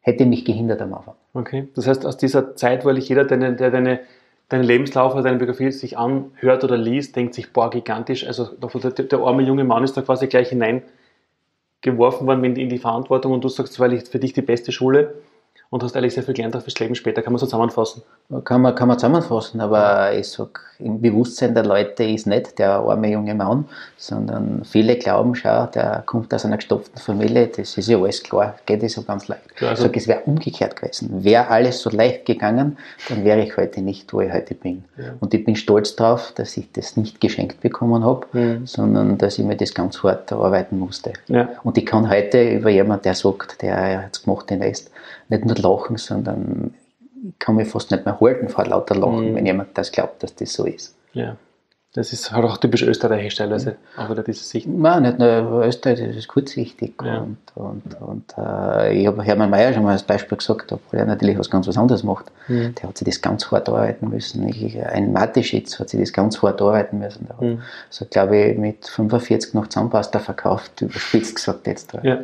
hätte 0.00 0.26
mich 0.26 0.44
gehindert 0.44 0.82
am 0.82 0.94
Anfang. 0.94 1.14
Okay. 1.34 1.68
Das 1.74 1.86
heißt, 1.86 2.04
aus 2.04 2.16
dieser 2.16 2.56
Zeit, 2.56 2.84
weil 2.84 2.98
ich 2.98 3.08
jeder, 3.08 3.24
der 3.24 3.52
deine 3.70 4.00
deinen 4.52 4.64
Lebenslauf 4.64 5.14
oder 5.14 5.22
deine 5.22 5.38
Biografie 5.38 5.72
sich 5.72 5.96
anhört 5.96 6.62
oder 6.62 6.76
liest, 6.76 7.16
denkt 7.16 7.34
sich, 7.34 7.52
boah, 7.52 7.70
gigantisch. 7.70 8.26
Also 8.26 8.44
der, 8.44 8.90
der 8.90 9.18
arme 9.20 9.42
junge 9.42 9.64
Mann 9.64 9.82
ist 9.82 9.96
da 9.96 10.02
quasi 10.02 10.26
gleich 10.26 10.50
hineingeworfen 10.50 12.26
worden 12.26 12.44
in 12.44 12.68
die 12.68 12.78
Verantwortung 12.78 13.32
und 13.32 13.42
du 13.42 13.48
sagst, 13.48 13.80
weil 13.80 13.94
ich 13.94 14.04
für 14.04 14.18
dich 14.18 14.34
die 14.34 14.42
beste 14.42 14.70
Schule. 14.70 15.14
Und 15.72 15.82
hast 15.82 15.96
eigentlich 15.96 16.12
sehr 16.12 16.22
viel 16.22 16.34
gelernt 16.34 16.54
fürs 16.54 16.78
Leben 16.80 16.94
später. 16.94 17.22
Kann 17.22 17.32
man 17.32 17.40
so 17.40 17.46
zusammenfassen? 17.46 18.02
Kann 18.44 18.60
man, 18.60 18.74
kann 18.74 18.88
man 18.88 18.98
zusammenfassen, 18.98 19.58
aber 19.62 20.12
ich 20.12 20.28
sag, 20.28 20.60
im 20.78 21.00
Bewusstsein 21.00 21.54
der 21.54 21.64
Leute 21.64 22.04
ist 22.04 22.26
nicht 22.26 22.58
der 22.58 22.72
arme 22.72 23.10
junge 23.10 23.34
Mann, 23.34 23.64
sondern 23.96 24.66
viele 24.66 24.96
glauben, 24.96 25.34
schau, 25.34 25.64
der 25.66 26.02
kommt 26.04 26.34
aus 26.34 26.44
einer 26.44 26.56
gestopften 26.56 27.00
Familie, 27.00 27.46
das 27.46 27.78
ist 27.78 27.88
ja 27.88 27.96
alles 27.96 28.22
klar, 28.22 28.56
geht 28.66 28.82
es 28.82 28.92
so 28.92 29.02
ganz 29.02 29.28
leicht. 29.28 29.44
Ja, 29.60 29.70
also, 29.70 29.84
ich 29.84 29.88
sag, 29.88 29.96
es 29.96 30.08
wäre 30.08 30.20
umgekehrt 30.26 30.76
gewesen. 30.76 31.24
Wäre 31.24 31.48
alles 31.48 31.80
so 31.80 31.88
leicht 31.88 32.26
gegangen, 32.26 32.76
dann 33.08 33.24
wäre 33.24 33.40
ich 33.40 33.56
heute 33.56 33.80
nicht, 33.80 34.12
wo 34.12 34.20
ich 34.20 34.30
heute 34.30 34.54
bin. 34.54 34.84
Ja. 34.98 35.14
Und 35.20 35.32
ich 35.32 35.42
bin 35.42 35.56
stolz 35.56 35.96
darauf, 35.96 36.32
dass 36.32 36.54
ich 36.58 36.70
das 36.72 36.98
nicht 36.98 37.18
geschenkt 37.18 37.62
bekommen 37.62 38.04
habe, 38.04 38.26
mhm. 38.32 38.66
sondern 38.66 39.16
dass 39.16 39.38
ich 39.38 39.44
mir 39.46 39.56
das 39.56 39.72
ganz 39.72 40.02
hart 40.02 40.30
erarbeiten 40.30 40.78
musste. 40.78 41.14
Ja. 41.28 41.48
Und 41.62 41.78
ich 41.78 41.86
kann 41.86 42.10
heute 42.10 42.50
über 42.50 42.68
jemanden, 42.68 43.04
der 43.04 43.14
sagt, 43.14 43.62
der 43.62 44.04
hat 44.04 44.16
es 44.16 44.24
gemacht, 44.24 44.50
den 44.50 44.60
Rest, 44.60 44.90
nicht 45.28 45.46
nur 45.46 45.54
lachen, 45.62 45.96
sondern 45.96 46.74
ich 47.24 47.38
kann 47.38 47.56
mich 47.56 47.68
fast 47.68 47.90
nicht 47.90 48.04
mehr 48.04 48.20
halten 48.20 48.48
vor 48.48 48.66
lauter 48.66 48.94
Lachen, 48.94 49.30
mhm. 49.30 49.34
wenn 49.36 49.46
jemand 49.46 49.76
das 49.78 49.92
glaubt, 49.92 50.22
dass 50.22 50.34
das 50.34 50.52
so 50.52 50.64
ist. 50.64 50.96
Ja. 51.12 51.36
Das 51.94 52.14
ist 52.14 52.32
halt 52.32 52.42
auch 52.46 52.56
typisch 52.56 52.82
österreichisch 52.82 53.34
teilweise, 53.34 53.76
auch 53.98 54.08
wieder 54.08 54.22
diese 54.22 54.42
Sicht. 54.42 54.66
Nein, 54.66 55.02
nicht 55.02 55.18
nur 55.18 55.62
Österreich, 55.62 56.00
das 56.00 56.16
ist 56.16 56.26
kurzsichtig. 56.26 56.94
Ja. 57.04 57.18
Und, 57.18 57.36
und, 57.54 58.00
und 58.00 58.34
äh, 58.38 58.98
ich 58.98 59.06
habe 59.06 59.22
Hermann 59.22 59.50
Mayer 59.50 59.74
schon 59.74 59.82
mal 59.82 59.92
als 59.92 60.02
Beispiel 60.02 60.38
gesagt, 60.38 60.72
obwohl 60.72 61.00
er 61.00 61.04
natürlich 61.04 61.38
was 61.38 61.50
ganz 61.50 61.68
was 61.68 61.76
anderes 61.76 62.02
macht. 62.02 62.32
Mhm. 62.48 62.74
Der 62.76 62.88
hat 62.88 62.96
sich 62.96 63.04
das 63.04 63.20
ganz 63.20 63.50
hart 63.50 63.68
arbeiten 63.68 64.08
müssen. 64.08 64.48
Ich, 64.48 64.82
ein 64.82 65.12
Mateschitz 65.12 65.78
hat 65.78 65.90
sich 65.90 66.00
das 66.00 66.14
ganz 66.14 66.40
hart 66.40 66.62
arbeiten 66.62 66.98
müssen. 66.98 67.26
Der 67.26 67.36
hat, 67.36 67.42
mhm. 67.42 67.62
so 67.90 68.06
glaube 68.08 68.38
ich, 68.38 68.56
mit 68.56 68.86
45 68.86 69.52
noch 69.52 69.66
Zahnpasta 69.66 70.18
verkauft, 70.18 70.80
überspitzt 70.80 71.34
gesagt 71.34 71.66
jetzt. 71.66 71.92
Ja, 72.02 72.20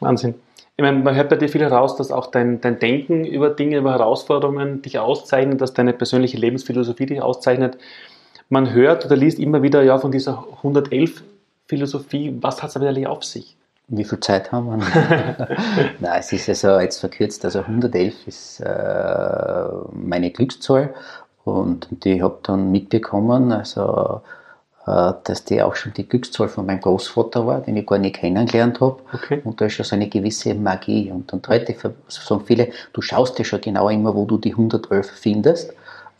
Wahnsinn. 0.00 0.34
Ich 0.76 0.82
meine, 0.82 0.98
man 0.98 1.14
hört 1.14 1.28
bei 1.28 1.36
dir 1.36 1.48
viel 1.48 1.60
heraus, 1.60 1.96
dass 1.96 2.10
auch 2.10 2.26
dein, 2.26 2.60
dein 2.60 2.80
Denken 2.80 3.24
über 3.24 3.50
Dinge, 3.50 3.78
über 3.78 3.92
Herausforderungen 3.92 4.82
dich 4.82 4.98
auszeichnet, 4.98 5.60
dass 5.60 5.72
deine 5.72 5.92
persönliche 5.92 6.36
Lebensphilosophie 6.36 7.06
dich 7.06 7.22
auszeichnet. 7.22 7.78
Man 8.48 8.72
hört 8.72 9.06
oder 9.06 9.14
liest 9.14 9.38
immer 9.38 9.62
wieder 9.62 9.84
ja, 9.84 9.98
von 9.98 10.10
dieser 10.10 10.44
111-Philosophie. 10.62 12.36
Was 12.40 12.60
hat 12.62 12.70
es 12.70 12.76
aber 12.76 12.88
eigentlich 12.88 13.06
auf 13.06 13.22
sich? 13.22 13.56
Wie 13.86 14.04
viel 14.04 14.18
Zeit 14.18 14.50
haben 14.50 14.66
wir? 14.66 14.78
Nein, 16.00 16.18
es 16.18 16.32
ist 16.32 16.48
also 16.48 16.80
jetzt 16.80 16.98
verkürzt. 16.98 17.44
Also 17.44 17.60
111 17.60 18.26
ist 18.26 18.60
äh, 18.60 19.64
meine 19.92 20.32
Glückszahl 20.32 20.92
und 21.44 21.86
die 21.90 22.20
habe 22.20 22.38
dann 22.42 22.72
mitbekommen. 22.72 23.52
Also 23.52 24.22
dass 24.86 25.44
die 25.44 25.62
auch 25.62 25.76
schon 25.76 25.94
die 25.94 26.06
Glückszahl 26.06 26.48
von 26.48 26.66
meinem 26.66 26.80
Großvater 26.80 27.46
war, 27.46 27.60
den 27.60 27.76
ich 27.76 27.86
gar 27.86 27.98
nicht 27.98 28.16
kennengelernt 28.16 28.80
habe. 28.80 28.98
Okay. 29.14 29.40
Und 29.42 29.60
da 29.60 29.66
ist 29.66 29.74
schon 29.74 29.86
so 29.86 29.96
eine 29.96 30.08
gewisse 30.08 30.54
Magie. 30.54 31.10
Und, 31.10 31.32
und 31.32 31.48
heute 31.48 31.74
sagen 32.08 32.42
viele, 32.44 32.68
du 32.92 33.00
schaust 33.00 33.38
ja 33.38 33.44
schon 33.44 33.62
genau 33.62 33.88
immer, 33.88 34.14
wo 34.14 34.26
du 34.26 34.36
die 34.36 34.52
111 34.52 35.10
findest. 35.10 35.72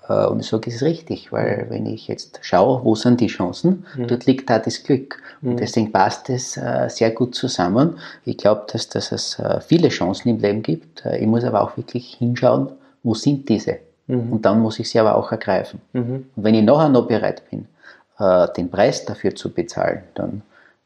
Äh, 0.09 0.27
und 0.27 0.41
ich 0.41 0.47
sage, 0.47 0.71
es 0.71 0.77
ist 0.77 0.83
richtig, 0.83 1.31
weil 1.31 1.67
wenn 1.69 1.87
ich 1.87 2.09
jetzt 2.09 2.39
schaue, 2.43 2.83
wo 2.85 2.95
sind 2.95 3.21
die 3.21 3.27
Chancen, 3.27 3.85
mhm. 3.97 4.07
dort 4.07 4.27
liegt 4.27 4.49
da 4.49 4.59
das 4.59 4.83
Glück. 4.83 5.19
Mhm. 5.41 5.51
Und 5.51 5.61
deswegen 5.61 5.93
passt 5.93 6.31
es 6.31 6.57
äh, 6.57 6.89
sehr 6.89 7.11
gut 7.11 7.35
zusammen. 7.35 7.99
Ich 8.25 8.39
glaube, 8.39 8.65
dass, 8.73 8.89
dass 8.89 9.13
es 9.13 9.41
viele 9.67 9.89
Chancen 9.89 10.31
im 10.31 10.39
Leben 10.39 10.63
gibt. 10.63 11.05
Ich 11.05 11.27
muss 11.27 11.45
aber 11.45 11.61
auch 11.61 11.77
wirklich 11.77 12.15
hinschauen, 12.15 12.71
wo 13.03 13.15
sind 13.15 13.49
diese? 13.49 13.79
Mhm. 14.07 14.33
Und 14.33 14.47
dann 14.47 14.61
muss 14.61 14.79
ich 14.79 14.89
sie 14.89 14.99
aber 14.99 15.17
auch 15.17 15.31
ergreifen. 15.33 15.81
Mhm. 15.93 16.27
Und 16.35 16.45
wenn 16.45 16.55
ich 16.55 16.65
nachher 16.65 16.89
noch 16.89 17.07
bereit 17.07 17.43
bin, 17.51 17.67
äh, 18.19 18.49
den 18.57 18.71
Preis 18.71 19.05
dafür 19.05 19.35
zu 19.35 19.53
bezahlen, 19.53 20.03
dann 20.15 20.43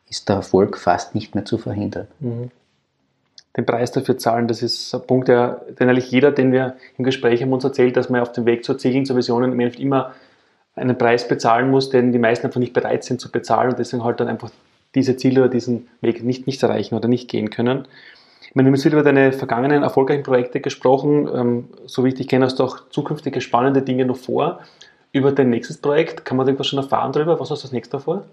ist 0.09 0.29
der 0.29 0.37
Erfolg 0.37 0.79
fast 0.79 1.15
nicht 1.15 1.35
mehr 1.35 1.45
zu 1.45 1.59
verhindern. 1.59 2.09
Mhm. 2.21 2.51
Den 3.57 3.67
Preis 3.67 3.91
dafür 3.91 4.19
zahlen, 4.19 4.47
das 4.47 4.63
ist 4.63 4.95
ein 4.95 5.03
Punkt, 5.07 5.29
der, 5.29 5.63
den 5.79 5.89
eigentlich 5.89 6.11
jeder, 6.11 6.31
den 6.31 6.53
wir 6.53 6.77
im 6.97 7.05
Gespräch 7.05 7.43
haben, 7.43 7.53
uns 7.53 7.65
erzählt, 7.65 7.97
dass 7.97 8.09
man 8.09 8.21
auf 8.21 8.33
dem 8.33 8.47
Weg 8.47 8.65
zur 8.65 8.79
Zielen, 8.79 9.05
zur 9.05 9.17
Visionen 9.17 9.53
im 9.53 9.61
Endeffekt 9.61 9.83
immer 9.83 10.15
einen 10.77 10.97
Preis 10.97 11.27
bezahlen 11.27 11.71
muss, 11.71 11.91
den 11.91 12.13
die 12.13 12.19
meisten 12.19 12.47
einfach 12.47 12.61
nicht 12.61 12.73
bereit 12.73 13.03
sind 13.03 13.21
zu 13.21 13.33
bezahlen 13.33 13.71
und 13.71 13.79
deswegen 13.79 14.05
halt 14.05 14.21
dann 14.21 14.29
einfach 14.29 14.51
diese 14.95 15.17
Ziele 15.17 15.43
oder 15.43 15.51
diesen 15.51 15.89
Weg 16.01 16.23
nicht, 16.23 16.47
nicht 16.47 16.63
erreichen 16.63 16.95
oder 16.95 17.09
nicht 17.09 17.29
gehen 17.29 17.51
können. 17.51 17.89
Ich 18.43 18.55
meine, 18.55 18.67
wir 18.67 18.71
haben 18.71 18.75
jetzt 18.77 18.85
viel 18.85 18.93
über 18.93 19.03
deine 19.03 19.33
vergangenen 19.33 19.83
erfolgreichen 19.83 20.23
Projekte 20.23 20.61
gesprochen. 20.61 21.29
Ähm, 21.35 21.69
so 21.87 22.05
wie 22.05 22.09
ich 22.09 22.15
dich 22.15 22.29
kenne, 22.29 22.47
hast 22.47 22.59
du 22.59 22.65
auch 22.65 22.89
zukünftige 22.91 23.41
spannende 23.41 23.83
Dinge 23.83 24.07
noch 24.07 24.17
vor 24.17 24.61
über 25.13 25.33
dein 25.33 25.51
nächstes 25.51 25.79
Projekt? 25.79 26.25
Kann 26.25 26.37
man 26.37 26.47
irgendwas 26.47 26.67
schon 26.67 26.79
erfahren 26.79 27.13
darüber? 27.13 27.39
Was 27.41 27.51
hast 27.51 27.63
du 27.63 27.67
als 27.67 27.73
nächstes 27.73 28.03
vor? 28.03 28.25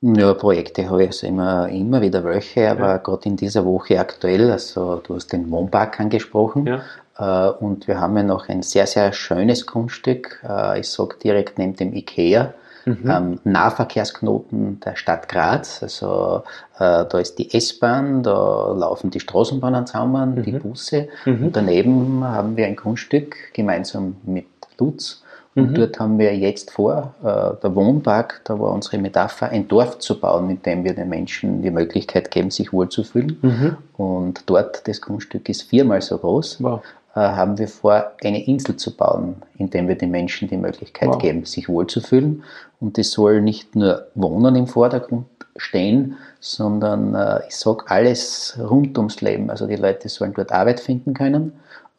Ja, 0.00 0.34
Projekte 0.34 0.90
habe 0.90 1.04
ich 1.04 1.08
also 1.08 1.26
immer, 1.26 1.68
immer 1.70 2.02
wieder 2.02 2.22
welche, 2.24 2.70
aber 2.70 2.88
ja. 2.88 2.96
gerade 2.98 3.26
in 3.26 3.36
dieser 3.36 3.64
Woche 3.64 3.98
aktuell, 3.98 4.50
also 4.50 4.96
du 4.96 5.14
hast 5.14 5.32
den 5.32 5.50
Wohnpark 5.50 5.98
angesprochen 5.98 6.66
ja. 6.66 6.82
Äh, 7.16 7.50
und 7.52 7.88
wir 7.88 8.00
haben 8.00 8.16
ja 8.16 8.22
noch 8.22 8.48
ein 8.50 8.62
sehr, 8.62 8.86
sehr 8.86 9.14
schönes 9.14 9.66
Grundstück, 9.66 10.44
äh, 10.46 10.80
ich 10.80 10.90
sage 10.90 11.16
direkt 11.22 11.58
neben 11.58 11.74
dem 11.76 11.94
IKEA, 11.94 12.52
mhm. 12.84 13.10
ähm, 13.10 13.40
Nahverkehrsknoten 13.44 14.80
der 14.80 14.96
Stadt 14.96 15.28
Graz. 15.28 15.82
Also 15.82 16.42
äh, 16.78 17.06
da 17.06 17.18
ist 17.18 17.38
die 17.38 17.54
S-Bahn, 17.54 18.22
da 18.22 18.72
laufen 18.72 19.10
die 19.10 19.20
Straßenbahnen 19.20 19.86
zusammen, 19.86 20.34
mhm. 20.34 20.42
die 20.42 20.52
Busse. 20.52 21.08
Mhm. 21.24 21.46
Und 21.46 21.56
daneben 21.56 22.24
haben 22.24 22.56
wir 22.56 22.66
ein 22.66 22.76
Grundstück 22.76 23.36
gemeinsam 23.54 24.16
mit 24.24 24.46
Lutz 24.78 25.23
und 25.56 25.70
mhm. 25.70 25.74
dort 25.74 26.00
haben 26.00 26.18
wir 26.18 26.36
jetzt 26.36 26.72
vor, 26.72 27.14
äh, 27.22 27.60
der 27.62 27.74
Wohnpark, 27.76 28.40
da 28.44 28.58
war 28.58 28.72
unsere 28.72 28.98
Metapher, 28.98 29.50
ein 29.50 29.68
Dorf 29.68 30.00
zu 30.00 30.18
bauen, 30.18 30.48
mit 30.48 30.66
dem 30.66 30.82
wir 30.82 30.94
den 30.94 31.08
Menschen 31.08 31.62
die 31.62 31.70
Möglichkeit 31.70 32.32
geben, 32.32 32.50
sich 32.50 32.72
wohlzufühlen. 32.72 33.38
Mhm. 33.40 33.76
Und 33.96 34.42
dort, 34.46 34.88
das 34.88 35.00
Grundstück 35.00 35.48
ist 35.48 35.62
viermal 35.62 36.02
so 36.02 36.18
groß, 36.18 36.60
wow. 36.60 36.80
äh, 37.14 37.20
haben 37.20 37.56
wir 37.56 37.68
vor, 37.68 38.12
eine 38.24 38.44
Insel 38.44 38.76
zu 38.76 38.96
bauen, 38.96 39.36
in 39.56 39.70
dem 39.70 39.86
wir 39.86 39.96
den 39.96 40.10
Menschen 40.10 40.48
die 40.48 40.56
Möglichkeit 40.56 41.08
wow. 41.08 41.18
geben, 41.18 41.44
sich 41.44 41.68
wohlzufühlen. 41.68 42.42
Und 42.80 42.98
es 42.98 43.12
soll 43.12 43.40
nicht 43.40 43.76
nur 43.76 44.08
Wohnen 44.16 44.56
im 44.56 44.66
Vordergrund 44.66 45.26
stehen, 45.56 46.16
sondern 46.40 47.14
äh, 47.14 47.42
ich 47.48 47.54
sage 47.54 47.84
alles 47.86 48.58
rund 48.58 48.98
ums 48.98 49.20
Leben. 49.20 49.50
Also 49.50 49.68
die 49.68 49.76
Leute 49.76 50.08
sollen 50.08 50.34
dort 50.34 50.50
Arbeit 50.50 50.80
finden 50.80 51.14
können 51.14 51.52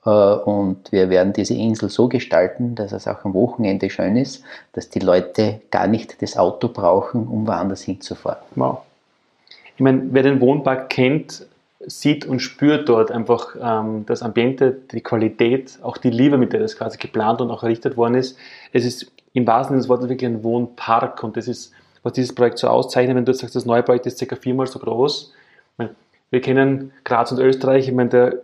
und 0.06 0.92
wir 0.92 1.10
werden 1.10 1.34
diese 1.34 1.56
Insel 1.56 1.90
so 1.90 2.08
gestalten, 2.08 2.76
dass 2.76 2.92
es 2.92 3.08
auch 3.08 3.26
am 3.26 3.34
Wochenende 3.34 3.90
schön 3.90 4.16
ist, 4.16 4.44
dass 4.74 4.90
die 4.90 5.00
Leute 5.00 5.62
gar 5.72 5.88
nicht 5.88 6.22
das 6.22 6.38
Auto 6.38 6.68
brauchen, 6.68 7.28
um 7.28 7.48
woanders 7.48 7.82
hinzufahren. 7.82 8.42
Wow. 8.56 8.82
Ich 9.76 9.82
meine, 9.82 10.04
wer 10.12 10.24
den 10.24 10.40
Wohnpark 10.42 10.90
kennt, 10.90 11.48
sieht 11.88 12.26
und 12.26 12.40
spürt 12.40 12.88
dort 12.88 13.12
einfach 13.12 13.56
ähm, 13.60 14.06
das 14.06 14.22
Ambiente, 14.22 14.78
die 14.92 15.02
Qualität, 15.02 15.80
auch 15.82 15.98
die 15.98 16.10
Liebe, 16.10 16.38
mit 16.38 16.54
der 16.54 16.60
das 16.60 16.78
quasi 16.78 16.98
geplant 16.98 17.42
und 17.42 17.52
auch 17.52 17.64
errichtet 17.64 17.98
worden 17.98 18.16
ist. 18.16 18.38
Es 18.74 18.86
ist 18.86 19.12
im 19.34 19.46
wahrsten 19.46 19.74
Sinne 19.74 19.82
des 19.82 19.90
Wortes 19.90 20.10
wirklich 20.10 20.30
ein 20.30 20.44
Wohnpark 20.44 21.24
und 21.24 21.36
das 21.36 21.48
ist, 21.48 21.74
was 22.04 22.14
dieses 22.14 22.34
Projekt 22.34 22.60
so 22.60 22.68
auszeichnet, 22.68 23.18
wenn 23.18 23.26
du 23.26 23.34
sagst, 23.34 23.56
das 23.56 23.66
neue 23.66 23.84
Projekt 23.84 24.06
ist 24.06 24.18
circa 24.18 24.36
viermal 24.36 24.68
so 24.68 24.80
groß. 24.80 25.34
Meine, 25.78 25.92
wir 26.30 26.42
kennen 26.42 26.94
Graz 27.04 27.32
und 27.32 27.40
Österreich, 27.40 27.88
ich 27.88 27.94
meine, 27.94 28.10
der 28.10 28.42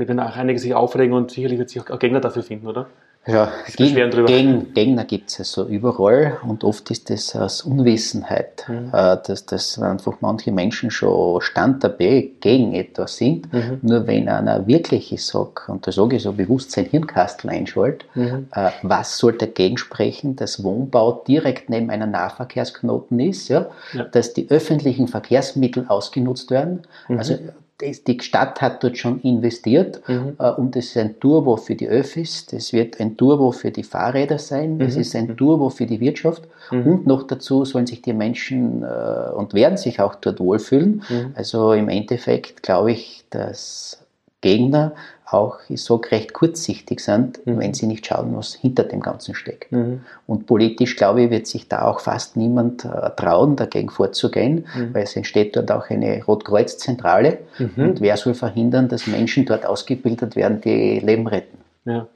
wird 0.00 0.10
dann 0.10 0.18
auch 0.18 0.36
einige 0.36 0.58
sich 0.58 0.74
aufregen 0.74 1.14
und 1.14 1.30
sicherlich 1.30 1.58
wird 1.58 1.70
sich 1.70 1.88
auch 1.88 1.98
Gegner 1.98 2.20
dafür 2.20 2.42
finden, 2.42 2.66
oder? 2.66 2.88
Ja, 3.26 3.52
Geg 3.76 3.94
Geg 4.26 4.74
Gegner 4.74 5.04
gibt 5.04 5.28
es 5.28 5.40
also 5.40 5.66
überall 5.66 6.38
und 6.42 6.64
oft 6.64 6.90
ist 6.90 7.10
das 7.10 7.36
aus 7.36 7.60
Unwissenheit, 7.60 8.64
mhm. 8.66 8.88
Äh, 8.94 9.18
dass, 9.26 9.44
dass 9.44 9.78
einfach 9.78 10.14
manche 10.20 10.52
Menschen 10.52 10.90
schon 10.90 11.42
Stand 11.42 11.84
dabei 11.84 12.30
gegen 12.40 12.72
etwas 12.72 13.18
sind. 13.18 13.52
Mhm. 13.52 13.78
Nur 13.82 14.06
wenn 14.06 14.30
einer 14.30 14.66
wirklich, 14.66 15.12
ich 15.12 15.26
sag, 15.26 15.68
und 15.68 15.86
da 15.86 15.92
sage 15.92 16.16
ich 16.16 16.22
so 16.22 16.32
bewusst 16.32 16.70
sein 16.70 16.86
Hirnkastel 16.86 17.50
einschaltet, 17.50 18.06
mhm. 18.14 18.48
äh, 18.52 18.70
was 18.82 19.18
soll 19.18 19.36
dagegen 19.36 19.76
sprechen, 19.76 20.36
dass 20.36 20.64
Wohnbau 20.64 21.22
direkt 21.28 21.68
neben 21.68 21.90
einer 21.90 22.06
Nahverkehrsknoten 22.06 23.20
ist, 23.20 23.48
ja? 23.48 23.66
ja. 23.92 24.04
dass 24.04 24.32
die 24.32 24.48
öffentlichen 24.48 25.08
Verkehrsmittel 25.08 25.84
ausgenutzt 25.88 26.50
werden. 26.50 26.82
Mhm. 27.08 27.18
Also 27.18 27.38
die 27.80 28.20
Stadt 28.20 28.60
hat 28.60 28.82
dort 28.82 28.98
schon 28.98 29.20
investiert 29.20 30.00
mhm. 30.08 30.36
äh, 30.38 30.50
und 30.50 30.76
das 30.76 30.86
ist 30.86 30.96
ein 30.96 31.18
Turbo 31.20 31.56
für 31.56 31.74
die 31.74 31.88
Öffis, 31.88 32.46
das 32.46 32.72
wird 32.72 33.00
ein 33.00 33.16
Turbo 33.16 33.52
für 33.52 33.70
die 33.70 33.82
Fahrräder 33.82 34.38
sein, 34.38 34.78
das 34.78 34.94
mhm. 34.94 35.00
ist 35.00 35.16
ein 35.16 35.36
Turbo 35.36 35.70
für 35.70 35.86
die 35.86 36.00
Wirtschaft 36.00 36.42
mhm. 36.70 36.86
und 36.86 37.06
noch 37.06 37.24
dazu 37.24 37.64
sollen 37.64 37.86
sich 37.86 38.02
die 38.02 38.12
Menschen 38.12 38.82
äh, 38.82 39.32
und 39.34 39.54
werden 39.54 39.76
sich 39.76 40.00
auch 40.00 40.14
dort 40.14 40.40
wohlfühlen. 40.40 41.02
Mhm. 41.08 41.32
Also 41.34 41.72
im 41.72 41.88
Endeffekt 41.88 42.62
glaube 42.62 42.92
ich, 42.92 43.24
dass 43.30 44.04
Gegner 44.40 44.92
auch, 45.32 45.58
sage, 45.68 46.10
recht 46.10 46.32
kurzsichtig 46.32 47.00
sind, 47.00 47.44
mhm. 47.46 47.58
wenn 47.58 47.74
sie 47.74 47.86
nicht 47.86 48.06
schauen, 48.06 48.36
was 48.36 48.54
hinter 48.54 48.84
dem 48.84 49.00
Ganzen 49.00 49.34
steckt. 49.34 49.72
Mhm. 49.72 50.00
Und 50.26 50.46
politisch, 50.46 50.96
glaube 50.96 51.22
ich, 51.22 51.30
wird 51.30 51.46
sich 51.46 51.68
da 51.68 51.82
auch 51.82 52.00
fast 52.00 52.36
niemand 52.36 52.84
äh, 52.84 53.10
trauen, 53.16 53.56
dagegen 53.56 53.90
vorzugehen, 53.90 54.66
mhm. 54.74 54.94
weil 54.94 55.04
es 55.04 55.16
entsteht 55.16 55.56
dort 55.56 55.70
auch 55.70 55.88
eine 55.90 56.22
Rotkreuz-Zentrale. 56.24 57.38
Mhm. 57.58 57.70
Und 57.76 58.00
wer 58.00 58.16
soll 58.16 58.34
verhindern, 58.34 58.88
dass 58.88 59.06
Menschen 59.06 59.46
dort 59.46 59.66
ausgebildet 59.66 60.36
werden, 60.36 60.60
die 60.60 61.00
Leben 61.00 61.26
retten? 61.26 61.58
Ja. 61.84 62.06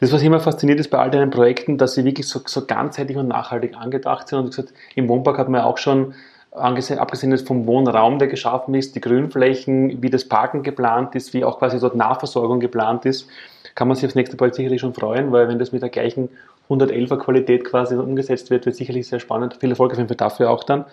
Das, 0.00 0.12
was 0.12 0.22
immer 0.22 0.38
fasziniert 0.38 0.78
ist 0.78 0.90
bei 0.90 0.98
all 0.98 1.10
deinen 1.10 1.30
Projekten, 1.30 1.76
dass 1.76 1.94
sie 1.94 2.04
wirklich 2.04 2.28
so, 2.28 2.40
so 2.46 2.66
ganzheitlich 2.66 3.16
und 3.16 3.26
nachhaltig 3.26 3.76
angedacht 3.76 4.28
sind. 4.28 4.38
Und 4.38 4.46
gesagt, 4.50 4.72
im 4.94 5.08
Wohnpark 5.08 5.38
hat 5.38 5.48
man 5.48 5.62
ja 5.62 5.66
auch 5.66 5.78
schon 5.78 6.14
abgesehen 6.52 7.36
vom 7.38 7.66
Wohnraum, 7.66 8.18
der 8.18 8.28
geschaffen 8.28 8.74
ist, 8.74 8.94
die 8.94 9.00
Grünflächen, 9.00 10.02
wie 10.02 10.10
das 10.10 10.28
Parken 10.28 10.62
geplant 10.62 11.14
ist, 11.14 11.34
wie 11.34 11.44
auch 11.44 11.58
quasi 11.58 11.78
dort 11.78 11.94
Nahversorgung 11.94 12.60
geplant 12.60 13.04
ist, 13.04 13.28
kann 13.74 13.88
man 13.88 13.96
sich 13.96 14.06
aufs 14.06 14.14
nächste 14.14 14.36
Projekt 14.36 14.56
sicherlich 14.56 14.80
schon 14.80 14.94
freuen, 14.94 15.30
weil 15.30 15.48
wenn 15.48 15.58
das 15.58 15.72
mit 15.72 15.82
der 15.82 15.88
gleichen 15.88 16.30
111er 16.68 17.18
Qualität 17.18 17.64
quasi 17.64 17.94
umgesetzt 17.94 18.50
wird, 18.50 18.66
wird 18.66 18.76
sicherlich 18.76 19.06
sehr 19.08 19.20
spannend. 19.20 19.56
Viel 19.60 19.70
Erfolg 19.70 19.92
auf 19.92 19.98
jeden 19.98 20.08
Fall 20.08 20.16
dafür 20.16 20.50
auch 20.50 20.64
dann. 20.64 20.84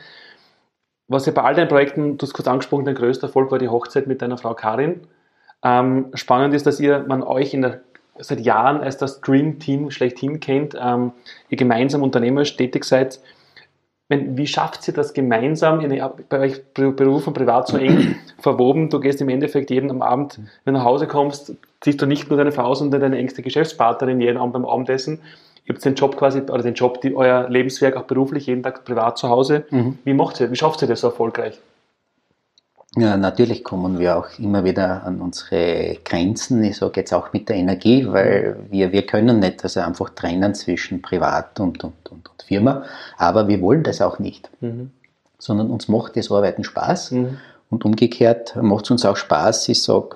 Was 1.08 1.26
ja 1.26 1.32
bei 1.32 1.44
all 1.44 1.56
deinen 1.56 1.68
Projekten, 1.68 2.18
du 2.18 2.26
hast 2.26 2.34
kurz 2.34 2.48
angesprochen, 2.48 2.86
dein 2.86 2.96
größter 2.96 3.28
Erfolg 3.28 3.52
war 3.52 3.60
die 3.60 3.70
Hochzeit 3.70 4.08
mit 4.08 4.22
deiner 4.22 4.38
Frau 4.38 4.54
Karin. 4.54 5.02
Ähm, 5.64 6.12
spannend 6.14 6.54
ist, 6.54 6.66
dass 6.66 6.80
ihr, 6.80 7.06
man 7.08 7.24
euch 7.24 7.54
in 7.54 7.62
der, 7.62 7.82
seit 8.18 8.40
Jahren 8.40 8.82
als 8.82 8.98
das 8.98 9.22
Dream 9.22 9.60
Team 9.60 9.92
schlechthin 9.92 10.40
kennt, 10.40 10.76
ähm, 10.80 11.12
ihr 11.50 11.58
gemeinsam 11.58 12.02
unternehmerisch 12.02 12.56
tätig 12.56 12.86
seid 12.86 13.20
wie 14.08 14.46
schafft 14.46 14.88
ihr 14.88 14.94
das 14.94 15.14
gemeinsam, 15.14 15.80
bei 16.30 16.40
euch 16.40 16.62
Beruf 16.74 17.26
und 17.28 17.34
Privat 17.34 17.68
so 17.68 17.78
eng 17.78 18.16
verwoben? 18.40 18.90
Du 18.90 19.00
gehst 19.00 19.20
im 19.22 19.30
Endeffekt 19.30 19.72
jeden 19.72 19.90
am 19.90 20.02
Abend, 20.02 20.40
wenn 20.64 20.74
du 20.74 20.80
nach 20.80 20.86
Hause 20.86 21.08
kommst, 21.08 21.56
siehst 21.84 22.02
du 22.02 22.06
nicht 22.06 22.30
nur 22.30 22.38
deine 22.38 22.52
Frau, 22.52 22.74
sondern 22.76 23.02
deine 23.02 23.18
engste 23.18 23.42
Geschäftspartnerin 23.42 24.22
jeden 24.22 24.38
Abend 24.38 24.54
beim 24.54 24.66
Abendessen. 24.66 25.22
Ihr 25.66 25.74
habt 25.74 25.84
den 25.84 25.96
Job 25.96 26.16
quasi, 26.18 26.42
oder 26.42 26.62
den 26.62 26.76
Job, 26.76 27.02
die, 27.02 27.16
euer 27.16 27.50
Lebenswerk 27.50 27.98
auch 27.98 28.04
beruflich, 28.04 28.46
jeden 28.46 28.62
Tag 28.62 28.86
privat 28.86 29.18
zu 29.18 29.30
Hause. 29.30 29.66
Mhm. 29.72 29.98
Wie 30.04 30.14
macht 30.14 30.40
ihr, 30.40 30.52
wie 30.52 30.56
schafft 30.56 30.84
ihr 30.84 30.88
das 30.88 31.02
so 31.02 31.08
erfolgreich? 31.08 31.60
Ja, 32.98 33.18
natürlich 33.18 33.64
kommen 33.66 34.00
wir 34.00 34.18
auch 34.18 34.28
immer 34.40 34.64
wieder 34.64 35.04
an 35.04 35.20
unsere 35.20 35.98
Grenzen. 36.06 36.64
Ich 36.64 36.78
sage 36.78 37.02
jetzt 37.02 37.14
auch 37.14 37.34
mit 37.34 37.50
der 37.50 37.58
Energie, 37.58 38.08
weil 38.08 38.58
wir, 38.70 38.94
wir 38.94 39.06
können 39.06 39.40
nicht 39.40 39.64
also 39.64 39.82
einfach 39.82 40.12
trennen 40.12 40.56
zwischen 40.56 41.02
Privat 41.02 41.60
und, 41.60 41.84
und, 41.84 42.10
und, 42.10 42.30
und 42.30 42.44
Firma, 42.44 42.84
aber 43.18 43.50
wir 43.50 43.60
wollen 43.62 43.84
das 43.84 44.02
auch 44.02 44.20
nicht. 44.20 44.50
Mhm. 44.62 44.92
Sondern 45.38 45.72
uns 45.72 45.90
macht 45.90 46.16
das 46.16 46.32
Arbeiten 46.32 46.64
Spaß 46.64 47.12
mhm. 47.12 47.38
und 47.70 47.84
umgekehrt 47.84 48.56
macht 48.62 48.86
es 48.86 48.92
uns 48.92 49.06
auch 49.06 49.18
Spaß. 49.18 49.68
Ich 49.68 49.84
sage, 49.84 50.16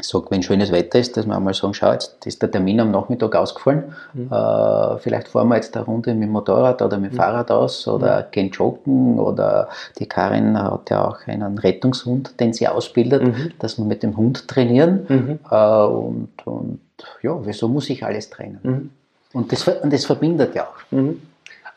sage, 0.00 0.26
wenn 0.30 0.42
schönes 0.42 0.72
Wetter 0.72 0.98
ist, 0.98 1.16
dass 1.16 1.26
wir 1.26 1.36
einmal 1.36 1.54
sagen, 1.54 1.74
schau, 1.74 1.92
jetzt 1.92 2.26
ist 2.26 2.42
der 2.42 2.50
Termin 2.50 2.80
am 2.80 2.90
Nachmittag 2.90 3.36
ausgefallen, 3.36 3.94
mhm. 4.12 4.32
äh, 4.32 4.98
vielleicht 4.98 5.28
fahren 5.28 5.48
wir 5.48 5.56
jetzt 5.56 5.76
eine 5.76 5.86
Runde 5.86 6.14
mit 6.14 6.24
dem 6.24 6.32
Motorrad 6.32 6.82
oder 6.82 6.98
mit 6.98 7.12
dem 7.12 7.14
mhm. 7.14 7.18
Fahrrad 7.18 7.50
aus 7.50 7.86
oder 7.86 8.22
mhm. 8.22 8.30
gehen 8.32 8.50
joggen 8.50 9.18
oder 9.20 9.68
die 9.98 10.06
Karin 10.06 10.60
hat 10.60 10.90
ja 10.90 11.06
auch 11.06 11.26
einen 11.26 11.58
Rettungshund, 11.58 12.40
den 12.40 12.52
sie 12.52 12.66
ausbildet, 12.66 13.22
mhm. 13.22 13.52
dass 13.58 13.78
wir 13.78 13.84
mit 13.84 14.02
dem 14.02 14.16
Hund 14.16 14.48
trainieren 14.48 15.06
mhm. 15.08 15.38
äh, 15.50 15.84
und, 15.84 16.30
und 16.44 16.80
ja, 17.22 17.38
wieso 17.44 17.68
muss 17.68 17.88
ich 17.90 18.04
alles 18.04 18.30
trennen? 18.30 18.60
Mhm. 18.62 18.90
Und, 19.32 19.52
das, 19.52 19.66
und 19.66 19.92
das 19.92 20.04
verbindet 20.04 20.54
ja 20.54 20.64
auch. 20.64 20.96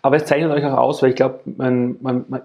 Aber 0.08 0.16
es 0.16 0.24
zeichnet 0.24 0.52
euch 0.52 0.64
auch 0.64 0.78
aus, 0.78 1.04
weil 1.04 1.10
ich 1.10 1.18
glaube, 1.18 1.42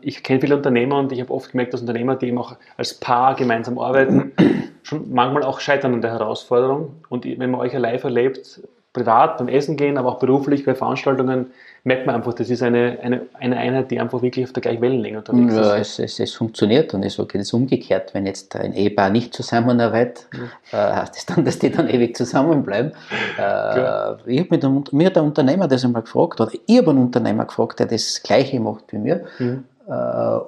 ich 0.01 0.25
kenne 0.25 0.41
viele 0.41 0.57
Unternehmer 0.57 0.99
und 0.99 1.13
ich 1.13 1.21
habe 1.21 1.33
oft 1.33 1.53
gemerkt, 1.53 1.73
dass 1.73 1.81
Unternehmer, 1.81 2.17
die 2.17 2.27
eben 2.27 2.39
auch 2.39 2.57
als 2.77 2.95
Paar 2.95 3.37
gemeinsam 3.37 3.79
arbeiten, 3.79 4.33
schon 4.83 5.13
manchmal 5.15 5.45
auch 5.45 5.61
scheitern 5.61 5.95
an 5.95 6.01
der 6.01 6.11
Herausforderung. 6.11 6.97
Und 7.09 7.25
wenn 7.25 7.53
man 7.53 7.61
euch 7.61 7.73
live 7.73 8.03
erlebt, 8.03 8.63
privat 8.93 9.39
beim 9.39 9.49
Essen 9.49 9.77
gehen, 9.77 9.97
aber 9.97 10.11
auch 10.11 10.19
beruflich 10.19 10.65
bei 10.65 10.75
Veranstaltungen, 10.75 11.47
merkt 11.85 12.07
man 12.07 12.15
einfach, 12.15 12.35
das 12.35 12.51
ist 12.51 12.63
eine, 12.63 12.99
eine, 13.03 13.23
eine 13.35 13.57
Einheit, 13.57 13.91
die 13.91 13.99
einfach 13.99 14.23
wirklich 14.23 14.45
auf 14.45 14.53
der 14.53 14.61
gleichen 14.61 14.83
Wellenlänge 14.83 15.19
unterwegs 15.19 15.55
ja, 15.55 15.75
ist. 15.77 15.99
Es, 15.99 15.99
es, 15.99 16.21
es 16.21 16.35
funktioniert 16.35 16.93
und 16.95 17.03
ich 17.03 17.15
sage 17.15 17.39
es 17.39 17.53
umgekehrt. 17.53 18.13
Wenn 18.15 18.27
jetzt 18.27 18.55
ein 18.55 18.75
Ehepaar 18.75 19.11
nicht 19.11 19.35
zusammenarbeitet, 19.35 20.27
ja. 20.73 20.91
äh, 20.91 20.97
heißt 20.97 21.17
das 21.17 21.27
dann, 21.27 21.45
dass 21.45 21.59
die 21.59 21.71
dann 21.71 21.89
ewig 21.89 22.17
zusammenbleiben. 22.17 22.93
Äh, 23.39 24.13
ich 24.27 24.41
habe 24.41 24.69
mit 24.69 24.93
mir 24.93 25.11
der 25.11 25.23
Unternehmer 25.23 25.67
das 25.67 25.85
einmal 25.85 26.03
gefragt, 26.03 26.41
oder 26.41 26.53
ich 26.67 26.79
habe 26.79 26.91
einen 26.91 27.01
Unternehmer 27.01 27.47
gefragt, 27.47 27.81
der 27.81 27.87
das 27.87 28.23
Gleiche 28.23 28.61
macht 28.61 28.93
wie 28.93 28.99
mir. 28.99 29.25
Mhm. 29.39 29.65
Äh, 29.89 29.93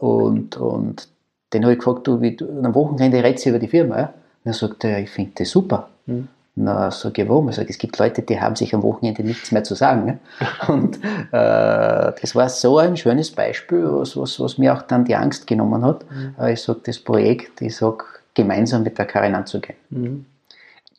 und, 0.05 0.57
und 0.59 1.09
den 1.53 1.63
habe 1.63 1.73
ich 1.73 1.79
gefragt, 1.79 2.07
du, 2.07 2.21
wie, 2.21 2.37
du, 2.37 2.47
am 2.63 2.75
Wochenende 2.75 3.25
redest 3.25 3.47
du 3.47 3.51
über 3.51 3.59
die 3.59 3.69
Firma. 3.69 3.99
Ja? 3.99 4.05
Und 4.45 4.51
er 4.51 4.53
sagt, 4.53 4.85
ja, 4.85 4.99
ich 4.99 5.11
finde 5.11 5.33
das 5.37 5.51
super. 5.51 5.89
Mhm. 6.07 6.29
Na, 6.57 6.91
sage 6.93 7.23
ich, 7.23 7.29
warum? 7.29 7.49
Ich 7.49 7.57
sage, 7.57 7.69
es 7.71 7.79
gibt 7.79 7.99
Leute, 7.99 8.23
die 8.23 8.41
haben 8.41 8.55
sich 8.55 8.75
am 8.75 8.85
Wochenende 8.85 9.25
nichts 9.25 9.51
mehr 9.51 9.65
zu 9.65 9.75
sagen. 9.75 10.21
Und 10.69 11.03
äh, 11.03 11.09
das 11.33 12.35
war 12.37 12.49
so 12.49 12.79
ein 12.79 12.97
schönes 12.97 13.33
Beispiel, 13.33 13.85
was, 13.91 14.17
was, 14.17 14.39
was 14.39 14.57
mir 14.57 14.73
auch 14.73 14.83
dann 14.83 15.05
die 15.05 15.17
Angst 15.17 15.49
genommen 15.49 15.85
hat. 15.85 16.09
Mhm. 16.11 16.35
Äh, 16.39 16.53
ich 16.53 16.63
sage, 16.63 16.81
das 16.85 17.01
Projekt, 17.01 17.61
ich 17.61 17.75
sage, 17.75 18.05
gemeinsam 18.35 18.85
mit 18.85 18.99
der 18.99 19.07
Karin 19.07 19.35
anzugehen. 19.35 19.79
Mhm. 19.91 20.27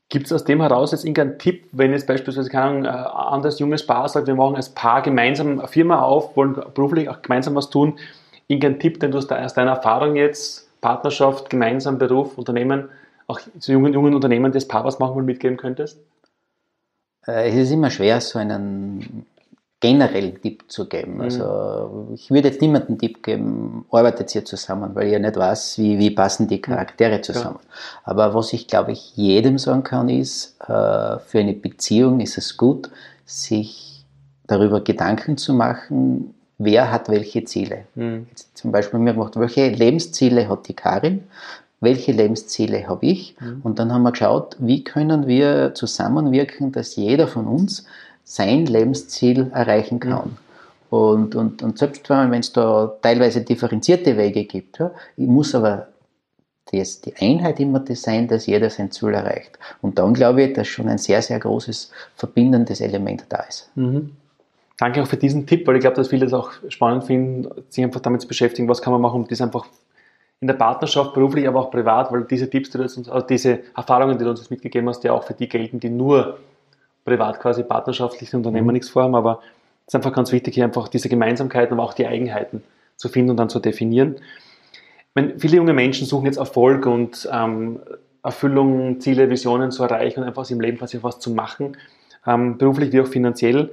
Gibt 0.09 0.27
es 0.27 0.33
aus 0.33 0.43
dem 0.43 0.61
heraus 0.61 0.91
jetzt 0.91 1.03
irgendeinen 1.03 1.39
Tipp, 1.39 1.67
wenn 1.71 1.91
jetzt 1.91 2.05
beispielsweise 2.05 2.49
kein 2.49 2.85
anderes 2.85 3.57
junges 3.57 3.85
Paar 3.85 4.07
sagt, 4.07 4.27
wir 4.27 4.35
machen 4.35 4.55
als 4.55 4.69
Paar 4.69 5.01
gemeinsam 5.01 5.59
eine 5.59 5.67
Firma 5.67 6.01
auf, 6.01 6.37
wollen 6.37 6.53
beruflich 6.73 7.09
auch 7.09 7.21
gemeinsam 7.21 7.55
was 7.55 7.69
tun, 7.69 7.97
irgendeinen 8.47 8.79
Tipp, 8.79 8.99
den 8.99 9.11
du 9.11 9.17
aus 9.17 9.27
deiner 9.27 9.71
Erfahrung 9.71 10.15
jetzt, 10.15 10.69
Partnerschaft, 10.79 11.49
gemeinsam 11.49 11.97
Beruf, 11.97 12.37
Unternehmen, 12.37 12.89
auch 13.27 13.39
zu 13.59 13.71
jungen, 13.71 13.93
jungen 13.93 14.13
Unternehmen 14.13 14.51
des 14.51 14.67
Papas 14.67 14.99
machen 14.99 15.15
wollen, 15.15 15.25
mitgeben 15.25 15.57
könntest? 15.57 15.99
Äh, 17.27 17.49
es 17.49 17.55
ist 17.55 17.71
immer 17.71 17.89
schwer, 17.89 18.21
so 18.21 18.39
einen 18.39 19.25
generellen 19.79 20.41
Tipp 20.41 20.63
zu 20.67 20.87
geben. 20.87 21.15
Mhm. 21.15 21.21
Also 21.21 22.07
ich 22.13 22.31
würde 22.31 22.47
jetzt 22.47 22.61
niemanden 22.61 22.93
einen 22.93 22.99
Tipp 22.99 23.21
geben, 23.21 23.85
arbeitet 23.91 24.31
hier 24.31 24.45
zusammen, 24.45 24.95
weil 24.95 25.07
ich 25.07 25.13
ja 25.13 25.19
nicht 25.19 25.35
weiß, 25.35 25.77
wie, 25.77 25.99
wie 25.99 26.11
passen 26.11 26.47
die 26.47 26.61
Charaktere 26.61 27.21
zusammen. 27.21 27.59
Ja. 27.61 27.99
Aber 28.03 28.33
was 28.33 28.53
ich 28.53 28.67
glaube 28.67 28.93
ich 28.93 29.15
jedem 29.15 29.57
sagen 29.57 29.83
kann, 29.83 30.09
ist, 30.09 30.55
äh, 30.61 31.19
für 31.19 31.39
eine 31.39 31.53
Beziehung 31.53 32.19
ist 32.19 32.37
es 32.37 32.57
gut, 32.57 32.89
sich 33.25 34.05
darüber 34.47 34.81
Gedanken 34.81 35.37
zu 35.37 35.53
machen, 35.53 36.33
wer 36.57 36.91
hat 36.91 37.09
welche 37.09 37.43
Ziele. 37.43 37.85
Mhm. 37.95 38.27
Jetzt 38.29 38.57
zum 38.57 38.71
Beispiel 38.71 38.99
mir 38.99 39.13
gemacht, 39.13 39.37
welche 39.37 39.69
Lebensziele 39.69 40.47
hat 40.47 40.67
die 40.67 40.73
Karin, 40.73 41.23
welche 41.85 42.11
Lebensziele 42.11 42.87
habe 42.87 43.05
ich? 43.05 43.37
Mhm. 43.39 43.61
Und 43.63 43.79
dann 43.79 43.93
haben 43.93 44.03
wir 44.03 44.11
geschaut, 44.11 44.57
wie 44.59 44.83
können 44.83 45.27
wir 45.27 45.73
zusammenwirken, 45.73 46.73
dass 46.73 46.97
jeder 46.97 47.27
von 47.27 47.47
uns 47.47 47.85
sein 48.25 48.65
Lebensziel 48.65 49.51
erreichen 49.53 50.01
kann. 50.01 50.31
Mhm. 50.31 50.37
Und, 50.89 51.35
und, 51.35 51.63
und 51.63 51.77
selbst 51.77 52.09
wenn 52.09 52.39
es 52.39 52.51
da 52.53 52.93
teilweise 53.01 53.41
differenzierte 53.41 54.17
Wege 54.17 54.43
gibt, 54.45 54.79
ja, 54.79 54.91
ich 55.15 55.27
muss 55.27 55.55
aber 55.55 55.87
das, 56.71 57.01
die 57.01 57.15
Einheit 57.17 57.59
immer 57.59 57.79
das 57.79 58.01
sein, 58.01 58.27
dass 58.27 58.45
jeder 58.45 58.69
sein 58.69 58.91
Ziel 58.91 59.13
erreicht. 59.13 59.57
Und 59.81 59.99
dann 59.99 60.13
glaube 60.13 60.43
ich, 60.43 60.53
dass 60.53 60.67
schon 60.67 60.87
ein 60.89 60.97
sehr, 60.97 61.21
sehr 61.21 61.39
großes 61.39 61.91
verbindendes 62.15 62.81
Element 62.81 63.25
da 63.29 63.43
ist. 63.47 63.69
Mhm. 63.75 64.11
Danke 64.77 65.01
auch 65.01 65.07
für 65.07 65.17
diesen 65.17 65.47
Tipp, 65.47 65.65
weil 65.67 65.75
ich 65.75 65.81
glaube, 65.81 65.95
dass 65.95 66.09
viele 66.09 66.25
das 66.25 66.33
auch 66.33 66.51
spannend 66.67 67.05
finden, 67.05 67.49
sich 67.69 67.83
einfach 67.83 68.01
damit 68.01 68.21
zu 68.21 68.27
beschäftigen, 68.27 68.67
was 68.67 68.81
kann 68.81 68.91
man 68.91 69.01
machen, 69.01 69.21
um 69.21 69.27
das 69.27 69.39
einfach 69.39 69.65
in 70.41 70.47
der 70.47 70.55
Partnerschaft, 70.55 71.13
beruflich, 71.13 71.47
aber 71.47 71.59
auch 71.59 71.71
privat, 71.71 72.11
weil 72.11 72.25
diese 72.25 72.49
Tipps, 72.49 72.69
die 72.69 72.77
du 72.77 72.83
uns, 72.83 73.09
also 73.09 73.25
diese 73.25 73.59
Erfahrungen, 73.75 74.17
die 74.17 74.23
du 74.23 74.29
uns 74.29 74.49
mitgegeben 74.49 74.87
hast, 74.89 75.03
ja 75.03 75.13
auch 75.13 75.23
für 75.23 75.33
die 75.33 75.47
gelten, 75.47 75.79
die 75.79 75.89
nur 75.89 76.39
privat 77.03 77.39
quasi 77.39 77.63
partnerschaftliche 77.63 78.35
Unternehmen 78.35 78.67
mhm. 78.67 78.73
nichts 78.73 78.89
vorhaben, 78.89 79.15
aber 79.15 79.39
es 79.85 79.93
ist 79.93 79.95
einfach 79.95 80.13
ganz 80.13 80.31
wichtig, 80.31 80.55
hier 80.55 80.63
einfach 80.63 80.87
diese 80.87 81.09
Gemeinsamkeiten, 81.09 81.73
aber 81.73 81.83
auch 81.83 81.93
die 81.93 82.07
Eigenheiten 82.07 82.63
zu 82.97 83.07
finden 83.09 83.31
und 83.31 83.37
dann 83.37 83.49
zu 83.49 83.59
definieren. 83.59 84.15
Meine, 85.13 85.39
viele 85.39 85.57
junge 85.57 85.73
Menschen 85.73 86.07
suchen 86.07 86.25
jetzt 86.25 86.37
Erfolg 86.37 86.85
und 86.85 87.29
ähm, 87.31 87.79
Erfüllung, 88.23 88.99
Ziele, 88.99 89.29
Visionen 89.29 89.71
zu 89.71 89.83
erreichen 89.83 90.21
und 90.21 90.27
einfach 90.27 90.49
im 90.49 90.59
Leben 90.59 90.77
quasi 90.77 90.99
was 91.01 91.19
zu 91.19 91.31
machen, 91.31 91.77
ähm, 92.25 92.57
beruflich 92.57 92.91
wie 92.91 93.01
auch 93.01 93.07
finanziell. 93.07 93.71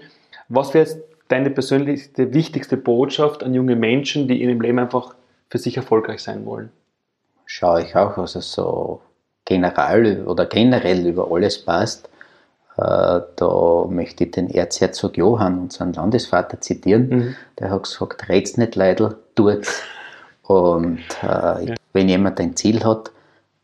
Was 0.48 0.74
wäre 0.74 0.84
jetzt 0.84 1.00
deine 1.28 1.50
persönlichste, 1.50 2.34
wichtigste 2.34 2.76
Botschaft 2.76 3.42
an 3.42 3.54
junge 3.54 3.74
Menschen, 3.74 4.28
die 4.28 4.42
in 4.42 4.50
ihrem 4.50 4.60
Leben 4.60 4.78
einfach 4.78 5.14
für 5.52 5.58
sich 5.58 5.76
erfolgreich 5.76 6.22
sein 6.22 6.46
wollen? 6.46 6.70
Schaue 7.44 7.82
ich 7.82 7.94
auch, 7.94 8.16
also 8.16 8.40
so 8.40 9.02
general 9.44 10.24
oder 10.24 10.46
generell 10.46 11.06
über 11.06 11.30
alles 11.30 11.62
passt. 11.62 12.08
Äh, 12.78 13.20
da 13.36 13.86
möchte 13.86 14.24
ich 14.24 14.30
den 14.30 14.48
Erzherzog 14.48 15.18
Johann, 15.18 15.58
unseren 15.58 15.92
Landesvater, 15.92 16.58
zitieren. 16.62 17.08
Mhm. 17.08 17.36
Der 17.58 17.68
hat 17.68 17.82
gesagt, 17.82 18.30
red's 18.30 18.56
nicht 18.56 18.76
Leidl, 18.76 19.18
tut's. 19.34 19.82
Und 20.44 21.00
äh, 21.22 21.26
ja. 21.26 21.74
wenn 21.92 22.08
jemand 22.08 22.40
ein 22.40 22.56
Ziel 22.56 22.82
hat, 22.82 23.10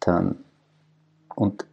dann 0.01 0.44
und 1.35 1.64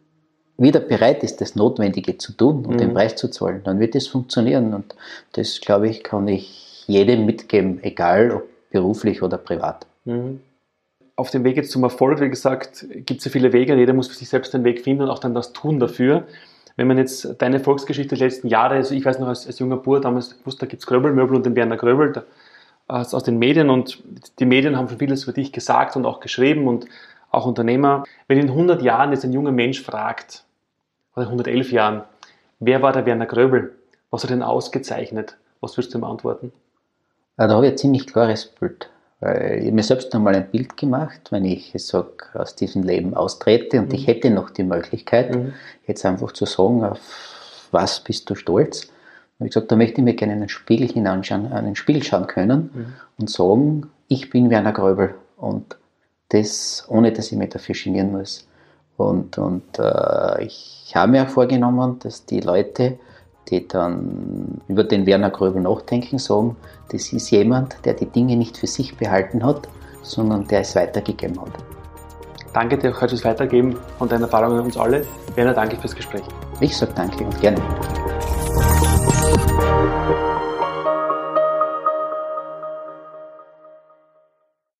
wieder 0.56 0.80
bereit 0.80 1.24
ist, 1.24 1.42
das 1.42 1.56
Notwendige 1.56 2.16
zu 2.16 2.32
tun 2.32 2.64
und 2.64 2.76
mhm. 2.76 2.78
den 2.78 2.94
Preis 2.94 3.16
zu 3.16 3.28
zahlen, 3.28 3.60
dann 3.64 3.80
wird 3.80 3.94
es 3.94 4.08
funktionieren. 4.08 4.72
Und 4.72 4.94
das, 5.32 5.60
glaube 5.60 5.90
ich, 5.90 6.02
kann 6.02 6.26
ich 6.26 6.86
jedem 6.86 7.26
mitgeben, 7.26 7.84
egal 7.84 8.30
ob 8.30 8.55
beruflich 8.70 9.22
oder 9.22 9.38
privat. 9.38 9.86
Mhm. 10.04 10.40
Auf 11.16 11.30
dem 11.30 11.44
Weg 11.44 11.56
jetzt 11.56 11.70
zum 11.70 11.82
Erfolg, 11.82 12.20
wie 12.20 12.28
gesagt, 12.28 12.86
gibt 12.90 13.20
es 13.20 13.24
ja 13.24 13.30
viele 13.30 13.52
Wege, 13.52 13.74
jeder 13.74 13.94
muss 13.94 14.08
für 14.08 14.14
sich 14.14 14.28
selbst 14.28 14.52
den 14.52 14.64
Weg 14.64 14.82
finden 14.82 15.04
und 15.04 15.10
auch 15.10 15.18
dann 15.18 15.34
das 15.34 15.52
tun 15.52 15.80
dafür. 15.80 16.26
Wenn 16.76 16.88
man 16.88 16.98
jetzt 16.98 17.36
deine 17.38 17.56
Erfolgsgeschichte 17.56 18.16
der 18.16 18.26
letzten 18.26 18.48
Jahre, 18.48 18.74
also 18.74 18.94
ich 18.94 19.04
weiß 19.04 19.18
noch 19.18 19.28
als, 19.28 19.46
als 19.46 19.58
junger 19.58 19.78
Bur 19.78 20.00
damals 20.00 20.38
gewusst, 20.38 20.60
da 20.60 20.66
gibt 20.66 20.82
es 20.82 20.86
Gröbelmöbel 20.86 21.34
und 21.34 21.46
den 21.46 21.54
Berner 21.54 21.78
Gröbel 21.78 22.12
da, 22.12 22.24
aus, 22.86 23.14
aus 23.14 23.24
den 23.24 23.38
Medien 23.38 23.70
und 23.70 24.02
die 24.38 24.44
Medien 24.44 24.76
haben 24.76 24.88
schon 24.88 24.98
vieles 24.98 25.24
über 25.24 25.32
dich 25.32 25.52
gesagt 25.52 25.96
und 25.96 26.04
auch 26.04 26.20
geschrieben 26.20 26.68
und 26.68 26.86
auch 27.30 27.46
Unternehmer. 27.46 28.04
Wenn 28.28 28.38
in 28.38 28.50
100 28.50 28.82
Jahren 28.82 29.10
jetzt 29.12 29.24
ein 29.24 29.32
junger 29.32 29.52
Mensch 29.52 29.82
fragt, 29.82 30.44
oder 31.16 31.26
111 31.26 31.72
Jahren, 31.72 32.02
wer 32.60 32.82
war 32.82 32.92
der 32.92 33.06
Werner 33.06 33.26
Gröbel? 33.26 33.74
Was 34.10 34.22
hat 34.22 34.30
er 34.30 34.36
denn 34.36 34.42
ausgezeichnet? 34.42 35.36
Was 35.60 35.76
würdest 35.76 35.94
du 35.94 35.98
ihm 35.98 36.04
antworten? 36.04 36.52
Da 37.36 37.48
habe 37.48 37.66
ich 37.66 37.72
ein 37.72 37.78
ziemlich 37.78 38.06
klares 38.06 38.46
Bild. 38.46 38.88
Weil 39.20 39.62
ich 39.64 39.72
mir 39.72 39.82
selbst 39.82 40.14
einmal 40.14 40.34
ein 40.34 40.50
Bild 40.50 40.76
gemacht, 40.76 41.28
wenn 41.30 41.44
ich 41.44 41.72
sage, 41.76 42.24
aus 42.34 42.54
diesem 42.54 42.82
Leben 42.82 43.14
austrete 43.14 43.78
und 43.78 43.88
mhm. 43.88 43.94
ich 43.94 44.06
hätte 44.06 44.30
noch 44.30 44.50
die 44.50 44.62
Möglichkeit, 44.62 45.34
mhm. 45.34 45.54
jetzt 45.86 46.04
einfach 46.04 46.32
zu 46.32 46.44
sagen, 46.44 46.84
auf 46.84 47.68
was 47.70 48.00
bist 48.00 48.28
du 48.28 48.34
stolz? 48.34 48.88
Und 49.38 49.46
ich 49.46 49.52
gesagt, 49.52 49.72
da 49.72 49.76
möchte 49.76 50.00
ich 50.00 50.04
mir 50.04 50.14
gerne 50.14 50.34
einen 50.34 50.48
Spiegel 50.48 50.88
hineinschauen, 50.88 51.52
einen 51.52 51.76
Spiegel 51.76 52.02
schauen 52.02 52.26
können 52.26 52.70
mhm. 52.72 52.86
und 53.18 53.30
sagen, 53.30 53.90
ich 54.08 54.30
bin 54.30 54.50
Werner 54.50 54.72
Gröbel 54.72 55.14
und 55.36 55.76
das, 56.28 56.86
ohne 56.88 57.12
dass 57.12 57.32
ich 57.32 57.38
mich 57.38 57.50
dafür 57.50 57.74
genieren 57.74 58.12
muss. 58.12 58.46
Und, 58.96 59.38
und 59.38 59.78
äh, 59.78 60.44
ich 60.44 60.92
habe 60.94 61.12
mir 61.12 61.24
auch 61.24 61.28
vorgenommen, 61.28 61.98
dass 62.00 62.24
die 62.24 62.40
Leute, 62.40 62.98
die 63.50 63.66
dann 63.66 64.60
über 64.68 64.84
den 64.84 65.06
Werner 65.06 65.30
Gröbel 65.30 65.62
nachdenken, 65.62 66.18
sagen, 66.18 66.56
das 66.90 67.12
ist 67.12 67.30
jemand, 67.30 67.76
der 67.84 67.94
die 67.94 68.06
Dinge 68.06 68.36
nicht 68.36 68.56
für 68.56 68.66
sich 68.66 68.96
behalten 68.96 69.44
hat, 69.44 69.68
sondern 70.02 70.46
der 70.46 70.60
es 70.60 70.74
weitergegeben 70.76 71.40
hat. 71.40 71.52
Danke 72.52 72.78
dir 72.78 72.92
heute 72.94 73.10
fürs 73.10 73.24
Weitergeben 73.24 73.76
und 73.98 74.10
deine 74.10 74.24
Erfahrungen 74.24 74.60
an 74.60 74.64
uns 74.64 74.76
alle. 74.76 75.04
Werner, 75.34 75.52
danke 75.52 75.76
fürs 75.76 75.94
Gespräch. 75.94 76.24
Ich 76.60 76.76
sage 76.76 76.92
danke 76.94 77.24
und 77.24 77.40
gerne. 77.40 77.60